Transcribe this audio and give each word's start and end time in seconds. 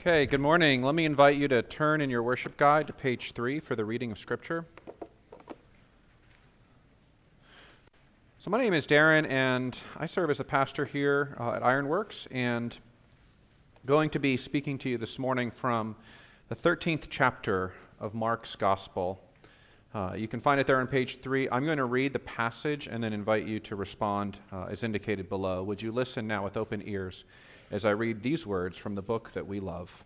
Okay, 0.00 0.24
good 0.24 0.40
morning. 0.40 0.82
Let 0.82 0.94
me 0.94 1.04
invite 1.04 1.36
you 1.36 1.46
to 1.48 1.60
turn 1.60 2.00
in 2.00 2.08
your 2.08 2.22
worship 2.22 2.56
guide 2.56 2.86
to 2.86 2.92
page 2.94 3.32
three 3.32 3.60
for 3.60 3.76
the 3.76 3.84
reading 3.84 4.10
of 4.10 4.18
Scripture. 4.18 4.64
So, 8.38 8.50
my 8.50 8.56
name 8.56 8.72
is 8.72 8.86
Darin, 8.86 9.26
and 9.26 9.76
I 9.98 10.06
serve 10.06 10.30
as 10.30 10.40
a 10.40 10.44
pastor 10.44 10.86
here 10.86 11.36
uh, 11.38 11.50
at 11.50 11.62
Ironworks, 11.62 12.26
and 12.30 12.78
going 13.84 14.08
to 14.08 14.18
be 14.18 14.38
speaking 14.38 14.78
to 14.78 14.88
you 14.88 14.96
this 14.96 15.18
morning 15.18 15.50
from 15.50 15.96
the 16.48 16.56
13th 16.56 17.08
chapter 17.10 17.74
of 18.00 18.14
Mark's 18.14 18.56
Gospel. 18.56 19.20
Uh, 19.92 20.14
you 20.16 20.28
can 20.28 20.40
find 20.40 20.58
it 20.58 20.66
there 20.66 20.80
on 20.80 20.86
page 20.86 21.20
three. 21.20 21.46
I'm 21.52 21.66
going 21.66 21.76
to 21.76 21.84
read 21.84 22.14
the 22.14 22.20
passage 22.20 22.86
and 22.86 23.04
then 23.04 23.12
invite 23.12 23.44
you 23.44 23.60
to 23.60 23.76
respond 23.76 24.38
uh, 24.50 24.64
as 24.70 24.82
indicated 24.82 25.28
below. 25.28 25.62
Would 25.62 25.82
you 25.82 25.92
listen 25.92 26.26
now 26.26 26.42
with 26.42 26.56
open 26.56 26.82
ears? 26.86 27.24
As 27.70 27.84
I 27.84 27.90
read 27.90 28.22
these 28.22 28.46
words 28.46 28.78
from 28.78 28.94
the 28.94 29.02
book 29.02 29.32
that 29.32 29.46
we 29.46 29.60
love. 29.60 30.04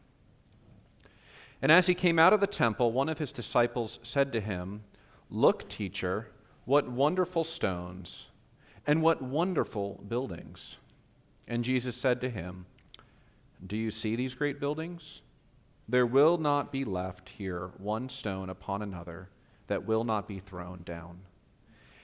And 1.62 1.72
as 1.72 1.86
he 1.86 1.94
came 1.94 2.18
out 2.18 2.32
of 2.32 2.40
the 2.40 2.46
temple, 2.46 2.92
one 2.92 3.08
of 3.08 3.18
his 3.18 3.32
disciples 3.32 3.98
said 4.02 4.32
to 4.32 4.40
him, 4.40 4.82
Look, 5.30 5.68
teacher, 5.68 6.28
what 6.64 6.90
wonderful 6.90 7.44
stones, 7.44 8.28
and 8.86 9.02
what 9.02 9.22
wonderful 9.22 10.04
buildings. 10.06 10.76
And 11.48 11.64
Jesus 11.64 11.96
said 11.96 12.20
to 12.20 12.30
him, 12.30 12.66
Do 13.66 13.76
you 13.76 13.90
see 13.90 14.14
these 14.16 14.34
great 14.34 14.60
buildings? 14.60 15.22
There 15.88 16.06
will 16.06 16.38
not 16.38 16.72
be 16.72 16.84
left 16.84 17.28
here 17.30 17.70
one 17.78 18.08
stone 18.08 18.48
upon 18.50 18.82
another 18.82 19.28
that 19.66 19.86
will 19.86 20.04
not 20.04 20.28
be 20.28 20.38
thrown 20.38 20.82
down. 20.84 21.20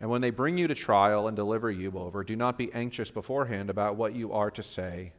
And 0.00 0.10
when 0.10 0.20
they 0.20 0.30
bring 0.30 0.58
you 0.58 0.68
to 0.68 0.74
trial 0.74 1.26
and 1.26 1.36
deliver 1.36 1.70
you 1.70 1.92
over, 1.96 2.22
do 2.22 2.36
not 2.36 2.58
be 2.58 2.72
anxious 2.72 3.10
beforehand 3.10 3.70
about 3.70 3.96
what 3.96 4.14
you 4.14 4.32
are 4.32 4.50
to 4.50 4.62
say, 4.62 5.12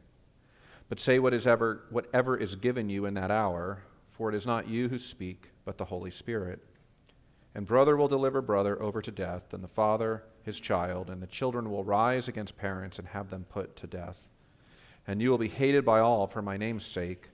but 0.88 1.00
say 1.00 1.18
what 1.18 1.34
is 1.34 1.46
ever, 1.46 1.82
whatever 1.90 2.36
is 2.36 2.54
given 2.54 2.88
you 2.88 3.04
in 3.04 3.14
that 3.14 3.30
hour, 3.30 3.82
for 4.08 4.28
it 4.28 4.34
is 4.34 4.46
not 4.46 4.68
you 4.68 4.88
who 4.88 4.98
speak, 4.98 5.50
but 5.64 5.78
the 5.78 5.84
Holy 5.86 6.10
Spirit. 6.10 6.60
And 7.54 7.66
brother 7.66 7.96
will 7.96 8.08
deliver 8.08 8.40
brother 8.40 8.80
over 8.80 9.02
to 9.02 9.10
death, 9.10 9.52
and 9.52 9.64
the 9.64 9.68
father 9.68 10.22
his 10.42 10.60
child, 10.60 11.10
and 11.10 11.20
the 11.20 11.26
children 11.26 11.70
will 11.70 11.84
rise 11.84 12.28
against 12.28 12.56
parents 12.56 12.98
and 12.98 13.08
have 13.08 13.30
them 13.30 13.44
put 13.48 13.76
to 13.76 13.86
death. 13.86 14.28
And 15.06 15.20
you 15.20 15.30
will 15.30 15.38
be 15.38 15.48
hated 15.48 15.84
by 15.84 15.98
all 15.98 16.26
for 16.26 16.40
my 16.40 16.56
name's 16.56 16.86
sake 16.86 17.30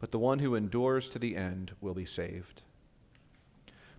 but 0.00 0.10
the 0.10 0.18
one 0.18 0.38
who 0.38 0.54
endures 0.54 1.10
to 1.10 1.18
the 1.18 1.36
end 1.36 1.72
will 1.80 1.94
be 1.94 2.06
saved. 2.06 2.62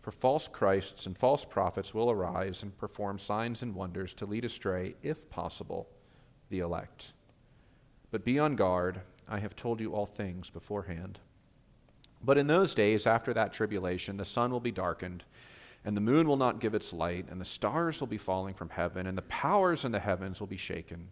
For 0.00 0.10
false 0.10 0.48
Christs 0.48 1.06
and 1.06 1.16
false 1.16 1.44
prophets 1.44 1.92
will 1.92 2.10
arise 2.10 2.62
and 2.62 2.76
perform 2.78 3.18
signs 3.18 3.62
and 3.62 3.74
wonders 3.74 4.14
to 4.14 4.26
lead 4.26 4.44
astray, 4.44 4.94
if 5.02 5.28
possible, 5.28 5.88
the 6.50 6.60
elect. 6.60 7.12
But 8.10 8.24
be 8.24 8.38
on 8.38 8.56
guard. 8.56 9.00
I 9.28 9.38
have 9.40 9.54
told 9.54 9.80
you 9.80 9.94
all 9.94 10.06
things 10.06 10.48
beforehand. 10.48 11.18
But 12.22 12.38
in 12.38 12.46
those 12.46 12.74
days, 12.74 13.06
after 13.06 13.34
that 13.34 13.52
tribulation, 13.52 14.16
the 14.16 14.24
sun 14.24 14.50
will 14.50 14.60
be 14.60 14.72
darkened, 14.72 15.24
and 15.84 15.96
the 15.96 16.00
moon 16.00 16.26
will 16.26 16.36
not 16.36 16.60
give 16.60 16.74
its 16.74 16.92
light, 16.92 17.26
and 17.30 17.40
the 17.40 17.44
stars 17.44 18.00
will 18.00 18.06
be 18.06 18.18
falling 18.18 18.54
from 18.54 18.70
heaven, 18.70 19.06
and 19.06 19.16
the 19.16 19.22
powers 19.22 19.84
in 19.84 19.92
the 19.92 20.00
heavens 20.00 20.40
will 20.40 20.46
be 20.46 20.56
shaken. 20.56 21.08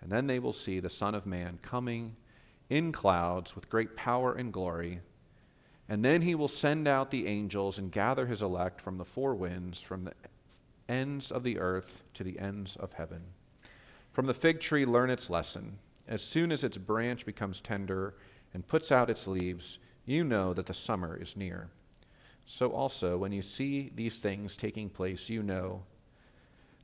And 0.00 0.10
then 0.10 0.26
they 0.26 0.38
will 0.38 0.52
see 0.52 0.80
the 0.80 0.88
Son 0.88 1.14
of 1.14 1.26
Man 1.26 1.58
coming 1.62 2.16
in 2.70 2.92
clouds 2.92 3.54
with 3.54 3.70
great 3.70 3.96
power 3.96 4.34
and 4.34 4.52
glory. 4.52 5.00
And 5.88 6.04
then 6.04 6.22
he 6.22 6.34
will 6.34 6.48
send 6.48 6.86
out 6.86 7.10
the 7.10 7.26
angels 7.26 7.78
and 7.78 7.90
gather 7.90 8.26
his 8.26 8.42
elect 8.42 8.80
from 8.80 8.98
the 8.98 9.04
four 9.04 9.34
winds, 9.34 9.80
from 9.80 10.04
the 10.04 10.12
ends 10.88 11.30
of 11.30 11.42
the 11.42 11.58
earth 11.58 12.02
to 12.14 12.24
the 12.24 12.38
ends 12.38 12.76
of 12.76 12.92
heaven. 12.92 13.22
From 14.12 14.26
the 14.26 14.34
fig 14.34 14.60
tree, 14.60 14.84
learn 14.84 15.10
its 15.10 15.30
lesson. 15.30 15.78
As 16.06 16.22
soon 16.22 16.52
as 16.52 16.64
its 16.64 16.78
branch 16.78 17.24
becomes 17.24 17.60
tender 17.60 18.14
and 18.52 18.66
puts 18.66 18.90
out 18.90 19.10
its 19.10 19.26
leaves, 19.26 19.78
you 20.04 20.24
know 20.24 20.54
that 20.54 20.66
the 20.66 20.74
summer 20.74 21.16
is 21.16 21.36
near. 21.36 21.68
So 22.46 22.72
also, 22.72 23.18
when 23.18 23.32
you 23.32 23.42
see 23.42 23.92
these 23.94 24.18
things 24.18 24.56
taking 24.56 24.88
place, 24.88 25.28
you 25.28 25.42
know 25.42 25.82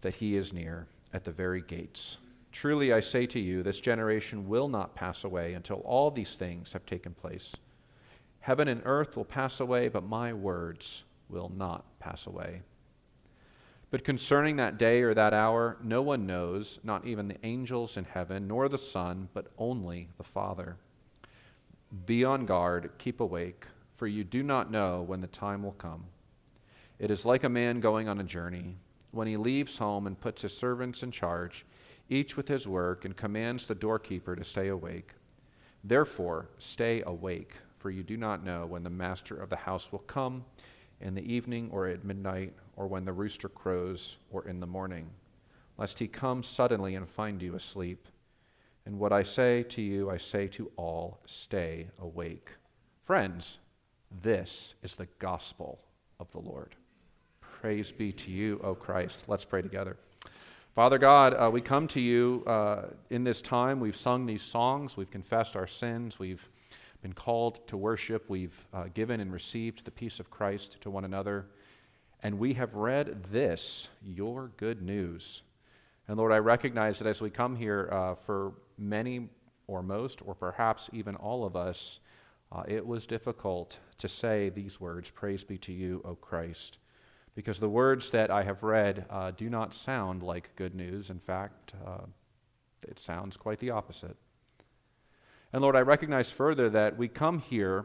that 0.02 0.14
he 0.14 0.36
is 0.36 0.52
near 0.52 0.86
at 1.14 1.24
the 1.24 1.32
very 1.32 1.62
gates. 1.62 2.18
Truly, 2.52 2.92
I 2.92 3.00
say 3.00 3.26
to 3.26 3.40
you, 3.40 3.62
this 3.62 3.80
generation 3.80 4.46
will 4.46 4.68
not 4.68 4.94
pass 4.94 5.24
away 5.24 5.54
until 5.54 5.78
all 5.78 6.10
these 6.10 6.36
things 6.36 6.72
have 6.74 6.84
taken 6.84 7.14
place. 7.14 7.56
Heaven 8.44 8.68
and 8.68 8.82
earth 8.84 9.16
will 9.16 9.24
pass 9.24 9.58
away, 9.58 9.88
but 9.88 10.04
my 10.04 10.34
words 10.34 11.04
will 11.30 11.50
not 11.56 11.98
pass 11.98 12.26
away. 12.26 12.60
But 13.90 14.04
concerning 14.04 14.56
that 14.56 14.76
day 14.76 15.00
or 15.00 15.14
that 15.14 15.32
hour, 15.32 15.78
no 15.82 16.02
one 16.02 16.26
knows, 16.26 16.78
not 16.84 17.06
even 17.06 17.26
the 17.26 17.42
angels 17.42 17.96
in 17.96 18.04
heaven, 18.04 18.46
nor 18.46 18.68
the 18.68 18.76
Son, 18.76 19.30
but 19.32 19.46
only 19.56 20.10
the 20.18 20.24
Father. 20.24 20.76
Be 22.04 22.22
on 22.22 22.44
guard, 22.44 22.90
keep 22.98 23.20
awake, 23.20 23.66
for 23.94 24.06
you 24.06 24.24
do 24.24 24.42
not 24.42 24.70
know 24.70 25.00
when 25.00 25.22
the 25.22 25.26
time 25.26 25.62
will 25.62 25.72
come. 25.72 26.04
It 26.98 27.10
is 27.10 27.24
like 27.24 27.44
a 27.44 27.48
man 27.48 27.80
going 27.80 28.10
on 28.10 28.20
a 28.20 28.24
journey, 28.24 28.76
when 29.12 29.26
he 29.26 29.38
leaves 29.38 29.78
home 29.78 30.06
and 30.06 30.20
puts 30.20 30.42
his 30.42 30.54
servants 30.54 31.02
in 31.02 31.12
charge, 31.12 31.64
each 32.10 32.36
with 32.36 32.48
his 32.48 32.68
work, 32.68 33.06
and 33.06 33.16
commands 33.16 33.66
the 33.66 33.74
doorkeeper 33.74 34.36
to 34.36 34.44
stay 34.44 34.68
awake. 34.68 35.14
Therefore, 35.82 36.50
stay 36.58 37.02
awake 37.06 37.56
for 37.84 37.90
you 37.90 38.02
do 38.02 38.16
not 38.16 38.42
know 38.42 38.64
when 38.64 38.82
the 38.82 38.88
master 38.88 39.36
of 39.36 39.50
the 39.50 39.56
house 39.56 39.92
will 39.92 39.98
come, 39.98 40.42
in 41.02 41.14
the 41.14 41.30
evening 41.30 41.68
or 41.70 41.86
at 41.86 42.02
midnight, 42.02 42.54
or 42.76 42.86
when 42.86 43.04
the 43.04 43.12
rooster 43.12 43.50
crows, 43.50 44.16
or 44.32 44.48
in 44.48 44.58
the 44.58 44.66
morning, 44.66 45.06
lest 45.76 45.98
he 45.98 46.08
come 46.08 46.42
suddenly 46.42 46.94
and 46.94 47.06
find 47.06 47.42
you 47.42 47.54
asleep. 47.54 48.08
And 48.86 48.98
what 48.98 49.12
I 49.12 49.22
say 49.22 49.64
to 49.64 49.82
you, 49.82 50.08
I 50.08 50.16
say 50.16 50.46
to 50.48 50.72
all 50.76 51.18
stay 51.26 51.88
awake. 52.00 52.52
Friends, 53.02 53.58
this 54.22 54.76
is 54.82 54.96
the 54.96 55.08
gospel 55.18 55.78
of 56.18 56.30
the 56.30 56.40
Lord. 56.40 56.76
Praise 57.42 57.92
be 57.92 58.12
to 58.12 58.30
you, 58.30 58.62
O 58.64 58.74
Christ. 58.74 59.24
Let's 59.28 59.44
pray 59.44 59.60
together. 59.60 59.98
Father 60.74 60.96
God, 60.96 61.34
uh, 61.34 61.50
we 61.52 61.60
come 61.60 61.86
to 61.88 62.00
you 62.00 62.44
uh, 62.46 62.86
in 63.10 63.24
this 63.24 63.42
time. 63.42 63.78
We've 63.78 63.94
sung 63.94 64.24
these 64.24 64.40
songs, 64.40 64.96
we've 64.96 65.10
confessed 65.10 65.54
our 65.54 65.66
sins, 65.66 66.18
we've 66.18 66.48
been 67.04 67.12
called 67.12 67.68
to 67.68 67.76
worship, 67.76 68.30
we've 68.30 68.66
uh, 68.72 68.84
given 68.94 69.20
and 69.20 69.30
received 69.30 69.84
the 69.84 69.90
peace 69.90 70.20
of 70.20 70.30
Christ 70.30 70.80
to 70.80 70.90
one 70.90 71.04
another, 71.04 71.44
and 72.22 72.38
we 72.38 72.54
have 72.54 72.74
read 72.74 73.24
this, 73.24 73.88
your 74.02 74.52
good 74.56 74.80
news. 74.80 75.42
And 76.08 76.16
Lord, 76.16 76.32
I 76.32 76.38
recognize 76.38 76.98
that 77.00 77.06
as 77.06 77.20
we 77.20 77.28
come 77.28 77.56
here, 77.56 77.90
uh, 77.92 78.14
for 78.14 78.54
many 78.78 79.28
or 79.66 79.82
most, 79.82 80.22
or 80.24 80.34
perhaps 80.34 80.88
even 80.94 81.14
all 81.16 81.44
of 81.44 81.56
us, 81.56 82.00
uh, 82.50 82.62
it 82.66 82.86
was 82.86 83.06
difficult 83.06 83.78
to 83.98 84.08
say 84.08 84.48
these 84.48 84.80
words 84.80 85.10
Praise 85.10 85.44
be 85.44 85.58
to 85.58 85.72
you, 85.72 86.00
O 86.06 86.14
Christ 86.14 86.78
because 87.34 87.58
the 87.58 87.68
words 87.68 88.12
that 88.12 88.30
I 88.30 88.44
have 88.44 88.62
read 88.62 89.06
uh, 89.10 89.32
do 89.32 89.50
not 89.50 89.74
sound 89.74 90.22
like 90.22 90.54
good 90.54 90.74
news. 90.74 91.10
In 91.10 91.18
fact, 91.18 91.72
uh, 91.84 92.06
it 92.82 92.98
sounds 92.98 93.36
quite 93.36 93.58
the 93.58 93.70
opposite. 93.70 94.16
And 95.54 95.62
Lord, 95.62 95.76
I 95.76 95.82
recognize 95.82 96.32
further 96.32 96.68
that 96.70 96.98
we 96.98 97.06
come 97.06 97.38
here, 97.38 97.84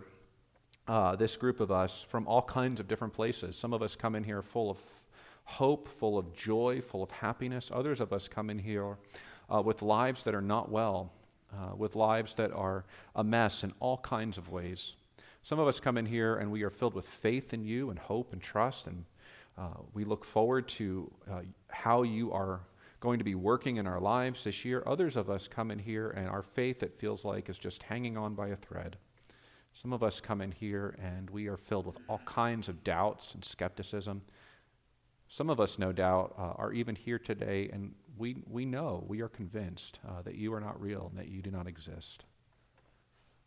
uh, 0.88 1.16
this 1.16 1.38
group 1.38 1.60
of 1.60 1.70
us, 1.70 2.02
from 2.02 2.28
all 2.28 2.42
kinds 2.42 2.80
of 2.80 2.88
different 2.88 3.14
places. 3.14 3.56
Some 3.56 3.74
of 3.74 3.84
us 3.84 3.96
come 3.96 4.16
in 4.16 4.24
here 4.24 4.42
full 4.42 4.72
of 4.72 4.80
hope, 5.44 5.88
full 5.88 6.18
of 6.18 6.34
joy, 6.34 6.82
full 6.82 7.04
of 7.04 7.12
happiness. 7.12 7.70
Others 7.72 8.02
of 8.02 8.12
us 8.12 8.28
come 8.28 8.50
in 8.50 8.58
here 8.58 8.98
uh, 9.54 9.62
with 9.62 9.84
lives 9.84 10.24
that 10.24 10.34
are 10.34 10.42
not 10.42 10.72
well, 10.72 11.14
uh, 11.56 11.76
with 11.76 11.96
lives 11.96 12.34
that 12.34 12.52
are 12.54 12.86
a 13.16 13.24
mess 13.24 13.64
in 13.64 13.72
all 13.80 13.98
kinds 13.98 14.40
of 14.40 14.50
ways. 14.50 14.96
Some 15.44 15.60
of 15.60 15.68
us 15.68 15.80
come 15.80 15.96
in 15.96 16.08
here 16.08 16.38
and 16.38 16.52
we 16.52 16.64
are 16.64 16.72
filled 16.72 16.96
with 16.96 17.06
faith 17.06 17.54
in 17.54 17.64
you 17.64 17.92
and 17.92 18.00
hope 18.00 18.34
and 18.34 18.42
trust 18.42 18.88
and 18.88 19.06
uh, 19.60 19.76
we 19.94 20.06
look 20.06 20.26
forward 20.26 20.68
to 20.70 21.12
uh, 21.30 21.42
how 21.68 22.02
you 22.02 22.32
are 22.32 22.62
going 23.00 23.20
to 23.20 23.26
be 23.26 23.36
working 23.36 23.78
in 23.78 23.88
our 23.88 24.00
lives 24.00 24.44
this 24.44 24.66
year. 24.66 24.84
Others 24.86 25.16
of 25.16 25.30
us 25.30 25.48
come 25.48 25.72
in 25.72 25.80
here 25.80 26.10
and 26.12 26.28
our 26.28 26.42
faith, 26.42 26.84
it 26.84 26.98
feels 26.98 27.24
like, 27.24 27.50
is 27.50 27.58
just 27.58 27.84
hanging 27.84 28.18
on 28.18 28.36
by 28.36 28.50
a 28.50 28.56
thread. 28.56 28.98
Some 29.74 29.94
of 29.94 30.04
us 30.04 30.20
come 30.20 30.42
in 30.42 30.52
here 30.52 30.98
and 31.02 31.30
we 31.30 31.48
are 31.48 31.58
filled 31.58 31.86
with 31.86 31.98
all 32.08 32.22
kinds 32.26 32.68
of 32.68 32.84
doubts 32.84 33.34
and 33.36 33.46
skepticism. 33.46 34.22
Some 35.30 35.50
of 35.50 35.60
us, 35.60 35.80
no 35.80 35.92
doubt, 35.92 36.34
uh, 36.38 36.54
are 36.58 36.74
even 36.74 36.96
here 36.96 37.20
today 37.20 37.70
and 37.72 37.94
we, 38.18 38.44
we 38.50 38.66
know, 38.66 39.06
we 39.08 39.22
are 39.22 39.30
convinced 39.30 40.00
uh, 40.08 40.22
that 40.24 40.36
you 40.36 40.54
are 40.54 40.60
not 40.60 40.82
real 40.82 41.08
and 41.10 41.18
that 41.18 41.30
you 41.30 41.42
do 41.42 41.52
not 41.52 41.68
exist. 41.68 42.26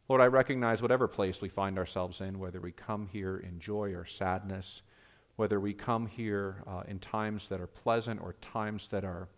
Lord, 0.09 0.23
I 0.23 0.27
recognize 0.27 0.81
whatever 0.81 1.07
place 1.07 1.41
we 1.41 1.49
find 1.49 1.79
ourselves 1.79 2.21
in, 2.21 2.39
whether 2.39 2.61
we 2.61 2.73
come 2.73 3.07
here 3.07 3.39
in 3.39 3.61
joy 3.61 3.95
or 3.95 4.05
sadness, 4.05 4.83
whether 5.37 5.61
we 5.61 5.73
come 5.73 6.07
here 6.07 6.63
uh, 6.67 6.83
in 6.89 6.99
times 6.99 7.49
that 7.49 7.61
are 7.61 7.67
pleasant 7.67 8.21
or 8.21 8.35
times 8.41 8.89
that 8.89 9.05
are 9.05 9.29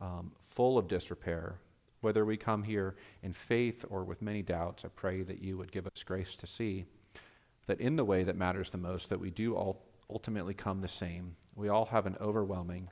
um, 0.00 0.32
full 0.50 0.78
of 0.78 0.88
disrepair, 0.88 1.56
whether 2.00 2.24
we 2.24 2.36
come 2.36 2.62
here 2.62 2.96
in 3.22 3.32
faith 3.32 3.84
or 3.90 4.04
with 4.04 4.22
many 4.22 4.42
doubts, 4.42 4.84
I 4.84 4.88
pray 4.88 5.22
that 5.22 5.42
you 5.42 5.58
would 5.58 5.72
give 5.72 5.86
us 5.86 6.02
grace 6.02 6.36
to 6.36 6.46
see 6.46 6.84
that 7.66 7.80
in 7.80 7.96
the 7.96 8.04
way 8.04 8.24
that 8.24 8.36
matters 8.36 8.70
the 8.70 8.78
most, 8.78 9.10
that 9.10 9.20
we 9.20 9.30
do 9.30 9.54
all 9.54 9.82
ultimately 10.08 10.54
come 10.54 10.80
the 10.80 10.88
same. 10.88 11.36
We 11.54 11.68
all 11.68 11.84
have 11.86 12.06
an 12.06 12.16
overwhelming 12.20 12.88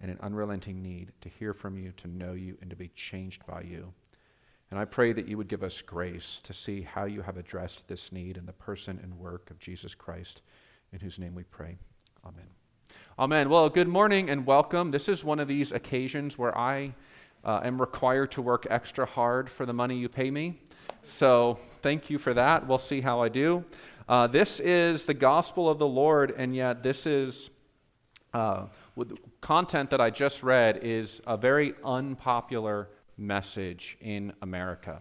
and 0.00 0.10
an 0.10 0.18
unrelenting 0.20 0.82
need 0.82 1.12
to 1.20 1.28
hear 1.28 1.54
from 1.54 1.78
you, 1.78 1.92
to 1.92 2.08
know 2.08 2.32
you, 2.32 2.58
and 2.60 2.70
to 2.70 2.76
be 2.76 2.88
changed 2.88 3.46
by 3.46 3.62
you. 3.62 3.92
And 4.70 4.80
I 4.80 4.84
pray 4.84 5.12
that 5.12 5.28
you 5.28 5.36
would 5.36 5.48
give 5.48 5.62
us 5.62 5.80
grace 5.80 6.40
to 6.42 6.52
see 6.52 6.82
how 6.82 7.04
you 7.04 7.22
have 7.22 7.36
addressed 7.36 7.86
this 7.86 8.10
need 8.10 8.36
in 8.36 8.46
the 8.46 8.52
person 8.52 8.98
and 9.02 9.16
work 9.18 9.50
of 9.50 9.60
Jesus 9.60 9.94
Christ, 9.94 10.42
in 10.92 10.98
whose 10.98 11.18
name 11.18 11.34
we 11.34 11.44
pray. 11.44 11.78
Amen. 12.26 12.46
Amen. 13.20 13.48
Well, 13.48 13.68
good 13.68 13.86
morning 13.86 14.30
and 14.30 14.44
welcome. 14.44 14.90
This 14.90 15.08
is 15.08 15.22
one 15.22 15.38
of 15.38 15.46
these 15.46 15.70
occasions 15.70 16.36
where 16.36 16.56
I 16.58 16.92
uh, 17.44 17.60
am 17.62 17.80
required 17.80 18.32
to 18.32 18.42
work 18.42 18.66
extra 18.68 19.06
hard 19.06 19.48
for 19.48 19.64
the 19.64 19.72
money 19.72 19.96
you 19.96 20.08
pay 20.08 20.32
me. 20.32 20.60
So 21.04 21.60
thank 21.82 22.10
you 22.10 22.18
for 22.18 22.34
that. 22.34 22.66
We'll 22.66 22.78
see 22.78 23.00
how 23.00 23.22
I 23.22 23.28
do. 23.28 23.64
Uh, 24.08 24.26
this 24.26 24.58
is 24.58 25.06
the 25.06 25.14
gospel 25.14 25.68
of 25.68 25.78
the 25.78 25.86
Lord, 25.86 26.34
and 26.36 26.54
yet 26.54 26.82
this 26.82 27.06
is. 27.06 27.50
Uh, 28.34 28.66
content 29.40 29.90
that 29.90 30.00
I 30.00 30.10
just 30.10 30.42
read 30.42 30.80
is 30.82 31.22
a 31.26 31.36
very 31.36 31.74
unpopular 31.84 32.88
message 33.16 33.96
in 34.00 34.32
America. 34.42 35.00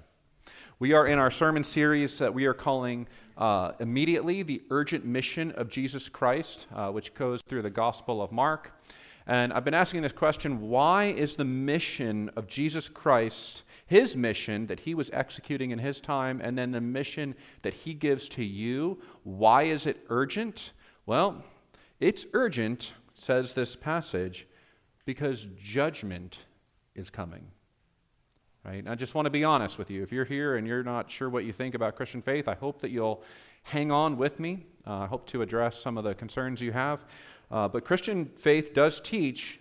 We 0.78 0.92
are 0.92 1.08
in 1.08 1.20
our 1.20 1.32
sermon 1.32 1.64
series 1.64 2.20
that 2.20 2.34
we 2.34 2.48
are 2.48 2.54
calling 2.54 3.08
uh, 3.38 3.72
Immediately 3.80 4.44
the 4.44 4.62
Urgent 4.70 5.06
Mission 5.06 5.52
of 5.52 5.70
Jesus 5.70 6.10
Christ, 6.10 6.68
uh, 6.76 6.92
which 6.92 7.14
goes 7.14 7.42
through 7.48 7.62
the 7.62 7.70
Gospel 7.70 8.22
of 8.22 8.34
Mark. 8.34 8.74
And 9.26 9.54
I've 9.54 9.64
been 9.64 9.74
asking 9.74 10.02
this 10.02 10.12
question 10.12 10.60
why 10.60 11.06
is 11.06 11.38
the 11.38 11.46
mission 11.46 12.30
of 12.36 12.48
Jesus 12.48 12.90
Christ, 12.90 13.64
his 13.86 14.18
mission 14.18 14.68
that 14.68 14.82
he 14.82 14.96
was 14.96 15.10
executing 15.12 15.72
in 15.72 15.80
his 15.80 16.02
time, 16.02 16.42
and 16.44 16.58
then 16.58 16.72
the 16.72 16.82
mission 16.82 17.36
that 17.62 17.74
he 17.74 17.94
gives 17.94 18.28
to 18.30 18.44
you, 18.44 19.00
why 19.24 19.64
is 19.64 19.88
it 19.88 20.06
urgent? 20.10 20.74
Well, 21.06 21.42
it's 22.02 22.26
urgent, 22.34 22.92
says 23.14 23.54
this 23.54 23.78
passage, 23.78 24.46
because 25.06 25.48
judgment 25.58 26.40
is 26.96 27.10
coming 27.10 27.48
right? 28.66 28.80
And 28.80 28.90
I 28.90 28.96
just 28.96 29.14
want 29.14 29.28
to 29.28 29.30
be 29.30 29.44
honest 29.44 29.78
with 29.78 29.92
you. 29.92 30.02
If 30.02 30.12
you're 30.12 30.26
here 30.26 30.56
and 30.56 30.66
you're 30.66 30.84
not 30.84 31.10
sure 31.12 31.30
what 31.30 31.46
you 31.46 31.54
think 31.54 31.76
about 31.76 31.96
Christian 31.96 32.22
faith, 32.22 32.48
I 32.48 32.56
hope 32.56 32.82
that 32.82 32.90
you'll 32.90 33.24
hang 33.64 33.92
on 33.92 34.18
with 34.18 34.40
me. 34.40 34.66
Uh, 34.88 35.00
I 35.00 35.06
hope 35.06 35.28
to 35.28 35.42
address 35.42 35.80
some 35.80 35.98
of 35.98 36.04
the 36.04 36.16
concerns 36.16 36.62
you 36.62 36.72
have. 36.72 37.06
Uh, 37.52 37.68
but 37.68 37.86
Christian 37.86 38.26
faith 38.26 38.74
does 38.74 39.00
teach 39.00 39.60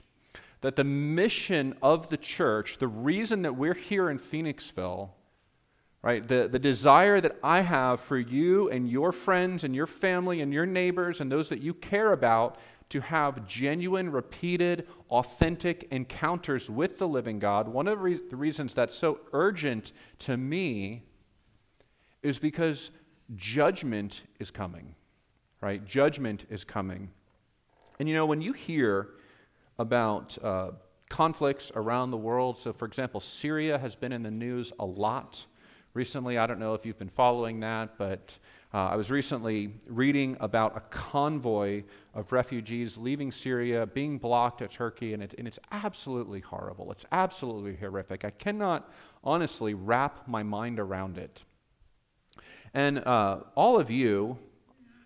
that 0.63 0.77
the 0.77 0.85
mission 0.85 1.75
of 1.83 2.09
the 2.09 2.17
church, 2.17 2.79
the 2.79 2.89
reason 2.89 3.43
that 3.43 3.55
we're 3.55 3.75
here 3.75 4.09
in 4.09 4.19
Phoenixville, 4.19 5.11
right, 6.01 6.27
the, 6.27 6.49
the 6.51 6.59
desire 6.59 7.21
that 7.21 7.37
I 7.43 7.61
have 7.61 8.01
for 8.01 8.19
you 8.19 8.71
and 8.71 8.89
your 8.89 9.13
friends 9.13 9.65
and 9.65 9.75
your 9.75 9.87
family 9.87 10.41
and 10.41 10.53
your 10.53 10.65
neighbors 10.65 11.21
and 11.21 11.31
those 11.31 11.51
that 11.51 11.61
you 11.61 11.75
care 11.75 12.13
about 12.13 12.57
to 12.91 13.01
have 13.01 13.47
genuine, 13.47 14.11
repeated, 14.11 14.87
authentic 15.11 15.89
encounters 15.91 16.71
with 16.71 16.99
the 16.99 17.09
living 17.09 17.39
God, 17.39 17.69
one 17.69 17.89
of 17.89 17.99
the 18.01 18.37
reasons 18.37 18.75
that's 18.75 18.95
so 18.95 19.21
urgent 19.33 19.93
to 20.21 20.37
me 20.37 21.05
is 22.23 22.39
because 22.39 22.91
judgment 23.37 24.25
is 24.39 24.51
coming, 24.51 24.95
right? 25.61 25.85
Judgment 25.85 26.47
is 26.51 26.65
coming. 26.65 27.11
And 27.99 28.09
you 28.09 28.15
know, 28.15 28.27
when 28.27 28.41
you 28.41 28.53
hear 28.53 29.09
about 29.79 30.37
uh, 30.43 30.73
conflicts 31.09 31.73
around 31.75 32.11
the 32.11 32.17
world, 32.17 32.59
so 32.59 32.73
for 32.73 32.85
example, 32.87 33.21
Syria 33.21 33.79
has 33.79 33.97
been 33.97 34.13
in 34.13 34.23
the 34.23 34.31
news 34.31 34.73
a 34.79 34.85
lot 34.85 35.47
recently. 35.95 36.39
I 36.39 36.47
don't 36.47 36.59
know 36.59 36.75
if 36.75 36.85
you've 36.85 36.99
been 36.99 37.09
following 37.09 37.61
that, 37.61 37.97
but 37.99 38.39
uh, 38.75 38.89
I 38.89 38.97
was 38.97 39.09
recently 39.09 39.73
reading 39.87 40.37
about 40.41 40.77
a 40.77 40.81
convoy 40.81 41.85
of 42.13 42.33
refugees 42.33 42.99
leaving 42.99 43.31
Syria, 43.31 43.87
being 43.87 44.19
blocked 44.19 44.63
at 44.63 44.73
Turkey, 44.73 45.15
and, 45.15 45.23
it, 45.23 45.33
and 45.39 45.47
it's 45.47 45.61
absolutely 45.71 46.41
horrible. 46.41 46.91
It's 46.91 47.07
absolutely 47.13 47.77
horrific. 47.77 48.25
I 48.25 48.31
cannot 48.31 48.93
honestly 49.23 49.75
wrap 49.75 50.27
my 50.27 50.43
mind 50.43 50.81
around 50.81 51.19
it. 51.19 51.45
And 52.75 52.99
uh, 52.99 53.43
all 53.55 53.79
of 53.79 53.93
you, 53.93 54.37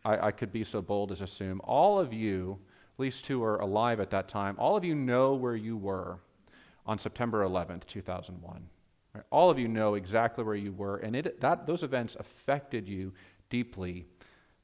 I, 0.02 0.28
I 0.28 0.30
could 0.30 0.50
be 0.50 0.64
so 0.64 0.80
bold 0.80 1.12
as 1.12 1.20
assume, 1.20 1.60
all 1.62 1.98
of 1.98 2.10
you, 2.10 2.58
at 2.94 3.00
least 3.00 3.26
who 3.26 3.44
are 3.44 3.58
alive 3.60 4.00
at 4.00 4.08
that 4.10 4.28
time, 4.28 4.56
all 4.58 4.78
of 4.78 4.84
you 4.84 4.94
know 4.94 5.34
where 5.34 5.56
you 5.56 5.76
were 5.76 6.20
on 6.86 6.98
September 6.98 7.46
11th, 7.46 7.84
2001. 7.84 8.66
All 9.30 9.50
of 9.50 9.58
you 9.58 9.68
know 9.68 9.94
exactly 9.94 10.42
where 10.42 10.54
you 10.54 10.72
were, 10.72 10.96
and 10.98 11.14
it, 11.14 11.40
that, 11.40 11.66
those 11.66 11.82
events 11.82 12.16
affected 12.18 12.88
you 12.88 13.12
deeply, 13.50 14.06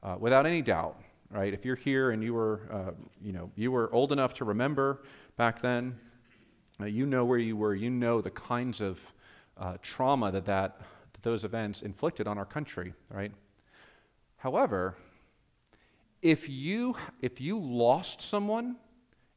uh, 0.03 0.15
without 0.19 0.45
any 0.45 0.61
doubt. 0.61 0.99
Right? 1.31 1.53
If 1.53 1.65
you're 1.65 1.75
here 1.75 2.11
and 2.11 2.23
you 2.23 2.33
were, 2.33 2.61
uh, 2.71 2.91
you 3.21 3.33
know, 3.33 3.51
you 3.55 3.71
were 3.71 3.91
old 3.93 4.11
enough 4.11 4.33
to 4.35 4.45
remember 4.45 5.03
back 5.37 5.61
then, 5.61 5.99
uh, 6.79 6.85
you 6.85 7.05
know 7.05 7.25
where 7.25 7.39
you 7.39 7.57
were. 7.57 7.73
You 7.73 7.89
know 7.89 8.21
the 8.21 8.29
kinds 8.29 8.79
of 8.79 8.99
uh, 9.57 9.77
trauma 9.81 10.31
that, 10.31 10.45
that 10.45 10.79
that 11.13 11.23
those 11.23 11.43
events 11.43 11.81
inflicted 11.81 12.27
on 12.27 12.37
our 12.37 12.45
country. 12.45 12.93
Right? 13.11 13.31
However, 14.37 14.95
if 16.21 16.49
you 16.49 16.95
if 17.21 17.41
you 17.41 17.59
lost 17.59 18.21
someone 18.21 18.77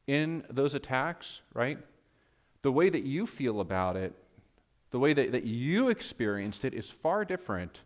in 0.07 0.43
those 0.49 0.73
attacks, 0.73 1.41
right? 1.53 1.77
The 2.61 2.71
way 2.71 2.89
that 2.89 3.03
you 3.03 3.27
feel 3.27 3.61
about 3.61 3.95
it, 3.95 4.13
the 4.91 4.99
way 4.99 5.13
that, 5.13 5.31
that 5.31 5.43
you 5.43 5.89
experienced 5.89 6.65
it 6.65 6.73
is 6.73 6.89
far 6.89 7.23
different 7.25 7.81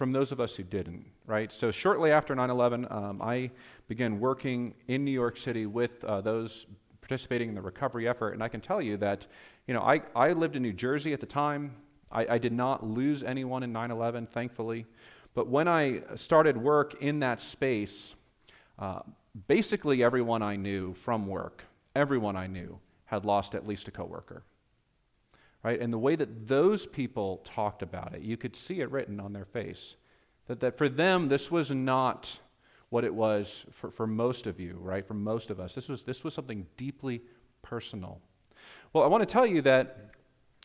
from 0.00 0.12
those 0.12 0.32
of 0.32 0.40
us 0.40 0.56
who 0.56 0.62
didn't, 0.62 1.04
right? 1.26 1.52
So, 1.52 1.70
shortly 1.70 2.10
after 2.10 2.34
9 2.34 2.48
11, 2.48 2.86
um, 2.88 3.20
I 3.20 3.50
began 3.86 4.18
working 4.18 4.72
in 4.88 5.04
New 5.04 5.10
York 5.10 5.36
City 5.36 5.66
with 5.66 6.02
uh, 6.04 6.22
those 6.22 6.64
participating 7.02 7.50
in 7.50 7.54
the 7.54 7.60
recovery 7.60 8.08
effort. 8.08 8.30
And 8.30 8.42
I 8.42 8.48
can 8.48 8.62
tell 8.62 8.80
you 8.80 8.96
that, 8.96 9.26
you 9.66 9.74
know, 9.74 9.82
I, 9.82 10.00
I 10.16 10.32
lived 10.32 10.56
in 10.56 10.62
New 10.62 10.72
Jersey 10.72 11.12
at 11.12 11.20
the 11.20 11.26
time. 11.26 11.76
I, 12.10 12.26
I 12.30 12.38
did 12.38 12.54
not 12.54 12.82
lose 12.82 13.22
anyone 13.22 13.62
in 13.62 13.74
9 13.74 13.90
11, 13.90 14.28
thankfully. 14.28 14.86
But 15.34 15.48
when 15.48 15.68
I 15.68 16.00
started 16.14 16.56
work 16.56 17.02
in 17.02 17.20
that 17.20 17.42
space, 17.42 18.14
uh, 18.78 19.00
basically 19.48 20.02
everyone 20.02 20.40
I 20.40 20.56
knew 20.56 20.94
from 20.94 21.26
work, 21.26 21.62
everyone 21.94 22.36
I 22.36 22.46
knew, 22.46 22.78
had 23.04 23.26
lost 23.26 23.54
at 23.54 23.66
least 23.66 23.86
a 23.86 23.90
coworker. 23.90 24.44
Right? 25.62 25.80
And 25.80 25.92
the 25.92 25.98
way 25.98 26.16
that 26.16 26.48
those 26.48 26.86
people 26.86 27.42
talked 27.44 27.82
about 27.82 28.14
it, 28.14 28.22
you 28.22 28.36
could 28.36 28.56
see 28.56 28.80
it 28.80 28.90
written 28.90 29.20
on 29.20 29.32
their 29.32 29.44
face. 29.44 29.96
That, 30.46 30.60
that 30.60 30.78
for 30.78 30.88
them, 30.88 31.28
this 31.28 31.50
was 31.50 31.70
not 31.70 32.40
what 32.88 33.04
it 33.04 33.14
was 33.14 33.66
for, 33.70 33.90
for 33.90 34.06
most 34.06 34.46
of 34.46 34.58
you, 34.58 34.78
right? 34.80 35.06
For 35.06 35.14
most 35.14 35.50
of 35.50 35.60
us. 35.60 35.74
This 35.74 35.88
was, 35.88 36.02
this 36.04 36.24
was 36.24 36.34
something 36.34 36.66
deeply 36.76 37.22
personal. 37.62 38.20
Well, 38.92 39.04
I 39.04 39.06
want 39.06 39.22
to 39.22 39.32
tell 39.32 39.46
you 39.46 39.62
that 39.62 40.10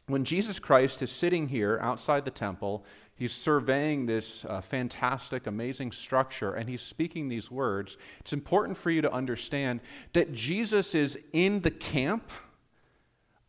when 0.07 0.23
Jesus 0.23 0.59
Christ 0.59 1.01
is 1.01 1.11
sitting 1.11 1.47
here 1.47 1.79
outside 1.81 2.25
the 2.25 2.31
temple, 2.31 2.85
he's 3.15 3.33
surveying 3.33 4.05
this 4.05 4.45
uh, 4.45 4.61
fantastic, 4.61 5.47
amazing 5.47 5.91
structure, 5.91 6.53
and 6.53 6.69
he's 6.69 6.81
speaking 6.81 7.27
these 7.27 7.49
words. 7.49 7.97
It's 8.19 8.33
important 8.33 8.77
for 8.77 8.91
you 8.91 9.01
to 9.01 9.11
understand 9.11 9.81
that 10.13 10.31
Jesus 10.33 10.95
is 10.95 11.17
in 11.33 11.61
the 11.61 11.71
camp 11.71 12.29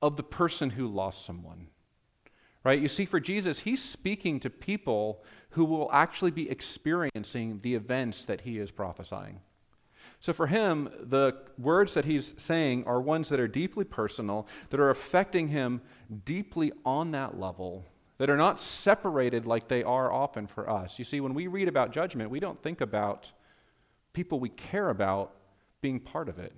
of 0.02 0.16
the 0.16 0.22
person 0.22 0.70
who 0.70 0.86
lost 0.86 1.24
someone. 1.24 1.68
Right? 2.64 2.80
You 2.80 2.88
see, 2.88 3.06
for 3.06 3.20
Jesus, 3.20 3.60
he's 3.60 3.82
speaking 3.82 4.40
to 4.40 4.50
people 4.50 5.22
who 5.50 5.64
will 5.64 5.88
actually 5.92 6.32
be 6.32 6.50
experiencing 6.50 7.60
the 7.62 7.74
events 7.74 8.24
that 8.24 8.40
he 8.40 8.58
is 8.58 8.70
prophesying. 8.70 9.40
So 10.20 10.32
for 10.32 10.46
him, 10.46 10.88
the 11.00 11.36
words 11.58 11.94
that 11.94 12.04
he's 12.04 12.34
saying 12.36 12.84
are 12.84 13.00
ones 13.00 13.28
that 13.28 13.38
are 13.38 13.48
deeply 13.48 13.84
personal, 13.84 14.48
that 14.70 14.80
are 14.80 14.90
affecting 14.90 15.48
him 15.48 15.80
deeply 16.24 16.72
on 16.84 17.12
that 17.12 17.38
level, 17.38 17.84
that 18.18 18.30
are 18.30 18.36
not 18.36 18.60
separated 18.60 19.46
like 19.46 19.68
they 19.68 19.82
are 19.82 20.10
often 20.10 20.46
for 20.46 20.68
us. 20.68 20.98
You 20.98 21.04
see, 21.04 21.20
when 21.20 21.34
we 21.34 21.46
read 21.46 21.68
about 21.68 21.92
judgment, 21.92 22.30
we 22.30 22.40
don't 22.40 22.60
think 22.62 22.80
about 22.80 23.30
people 24.12 24.40
we 24.40 24.48
care 24.48 24.90
about 24.90 25.34
being 25.82 26.00
part 26.00 26.28
of 26.28 26.38
it. 26.38 26.52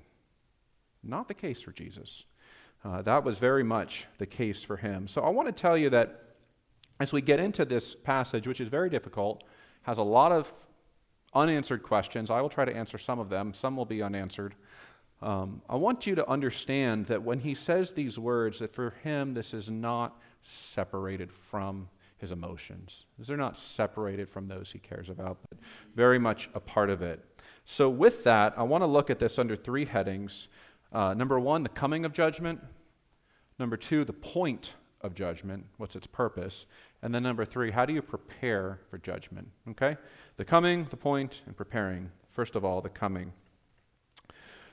Not 1.03 1.29
the 1.29 1.35
case 1.35 1.61
for 1.61 1.73
Jesus. 1.73 2.25
Uh, 2.85 3.03
that 3.03 3.25
was 3.25 3.39
very 3.39 3.65
much 3.65 4.07
the 4.19 4.27
case 4.27 4.63
for 4.63 4.77
him. 4.77 5.09
So 5.09 5.23
I 5.23 5.31
want 5.31 5.49
to 5.49 5.53
tell 5.53 5.77
you 5.77 5.91
that 5.91 6.23
as 7.01 7.13
we 7.13 7.21
get 7.21 7.41
into 7.41 7.65
this 7.65 7.95
passage, 7.95 8.47
which 8.47 8.61
is 8.61 8.69
very 8.69 8.91
difficult, 8.91 9.45
has 9.83 9.99
a 9.99 10.03
lot 10.03 10.33
of 10.33 10.53
unanswered 11.35 11.83
questions. 11.83 12.31
I 12.31 12.41
will 12.41 12.49
try 12.49 12.65
to 12.65 12.75
answer 12.75 12.99
some 12.99 13.19
of 13.19 13.29
them, 13.29 13.53
some 13.53 13.77
will 13.77 13.85
be 13.85 14.03
unanswered. 14.03 14.55
Um, 15.21 15.63
I 15.69 15.77
want 15.77 16.07
you 16.07 16.15
to 16.15 16.29
understand 16.29 17.07
that 17.07 17.23
when 17.23 17.41
he 17.41 17.55
says 17.55 17.93
these 17.93 18.19
words, 18.19 18.61
that 18.61 18.73
for 18.73 18.91
him 19.03 19.35
this 19.35 19.53
is 19.53 19.69
not 19.69 20.17
separated 20.43 21.33
from 21.33 21.89
his 22.19 22.33
emotions. 22.33 23.07
They're 23.19 23.37
not 23.37 23.59
separated 23.59 24.29
from 24.29 24.49
those 24.49 24.73
he 24.73 24.79
cares 24.79 25.09
about, 25.09 25.39
but 25.49 25.59
very 25.95 26.19
much 26.19 26.51
a 26.55 26.61
part 26.61 26.91
of 26.91 27.03
it. 27.03 27.25
So, 27.65 27.89
with 27.89 28.25
that, 28.25 28.55
I 28.57 28.63
want 28.63 28.83
to 28.83 28.87
look 28.87 29.11
at 29.11 29.19
this 29.19 29.39
under 29.39 29.55
three 29.55 29.85
headings. 29.85 30.49
Uh, 30.93 31.15
number 31.15 31.39
one, 31.39 31.63
the 31.63 31.69
coming 31.69 32.05
of 32.05 32.13
judgment. 32.13 32.61
Number 33.59 33.77
two, 33.77 34.05
the 34.05 34.13
point 34.13 34.75
of 35.01 35.15
judgment. 35.15 35.67
What's 35.77 35.97
its 35.97 36.07
purpose? 36.07 36.67
And 37.03 37.15
then 37.15 37.23
number 37.23 37.45
three, 37.45 37.71
how 37.71 37.85
do 37.85 37.93
you 37.93 38.03
prepare 38.03 38.81
for 38.91 38.99
judgment? 38.99 39.49
Okay? 39.71 39.97
The 40.37 40.45
coming, 40.45 40.85
the 40.85 40.97
point, 40.97 41.43
and 41.47 41.57
preparing. 41.57 42.11
First 42.31 42.57
of 42.57 42.65
all, 42.65 42.81
the 42.81 42.89
coming. 42.89 43.33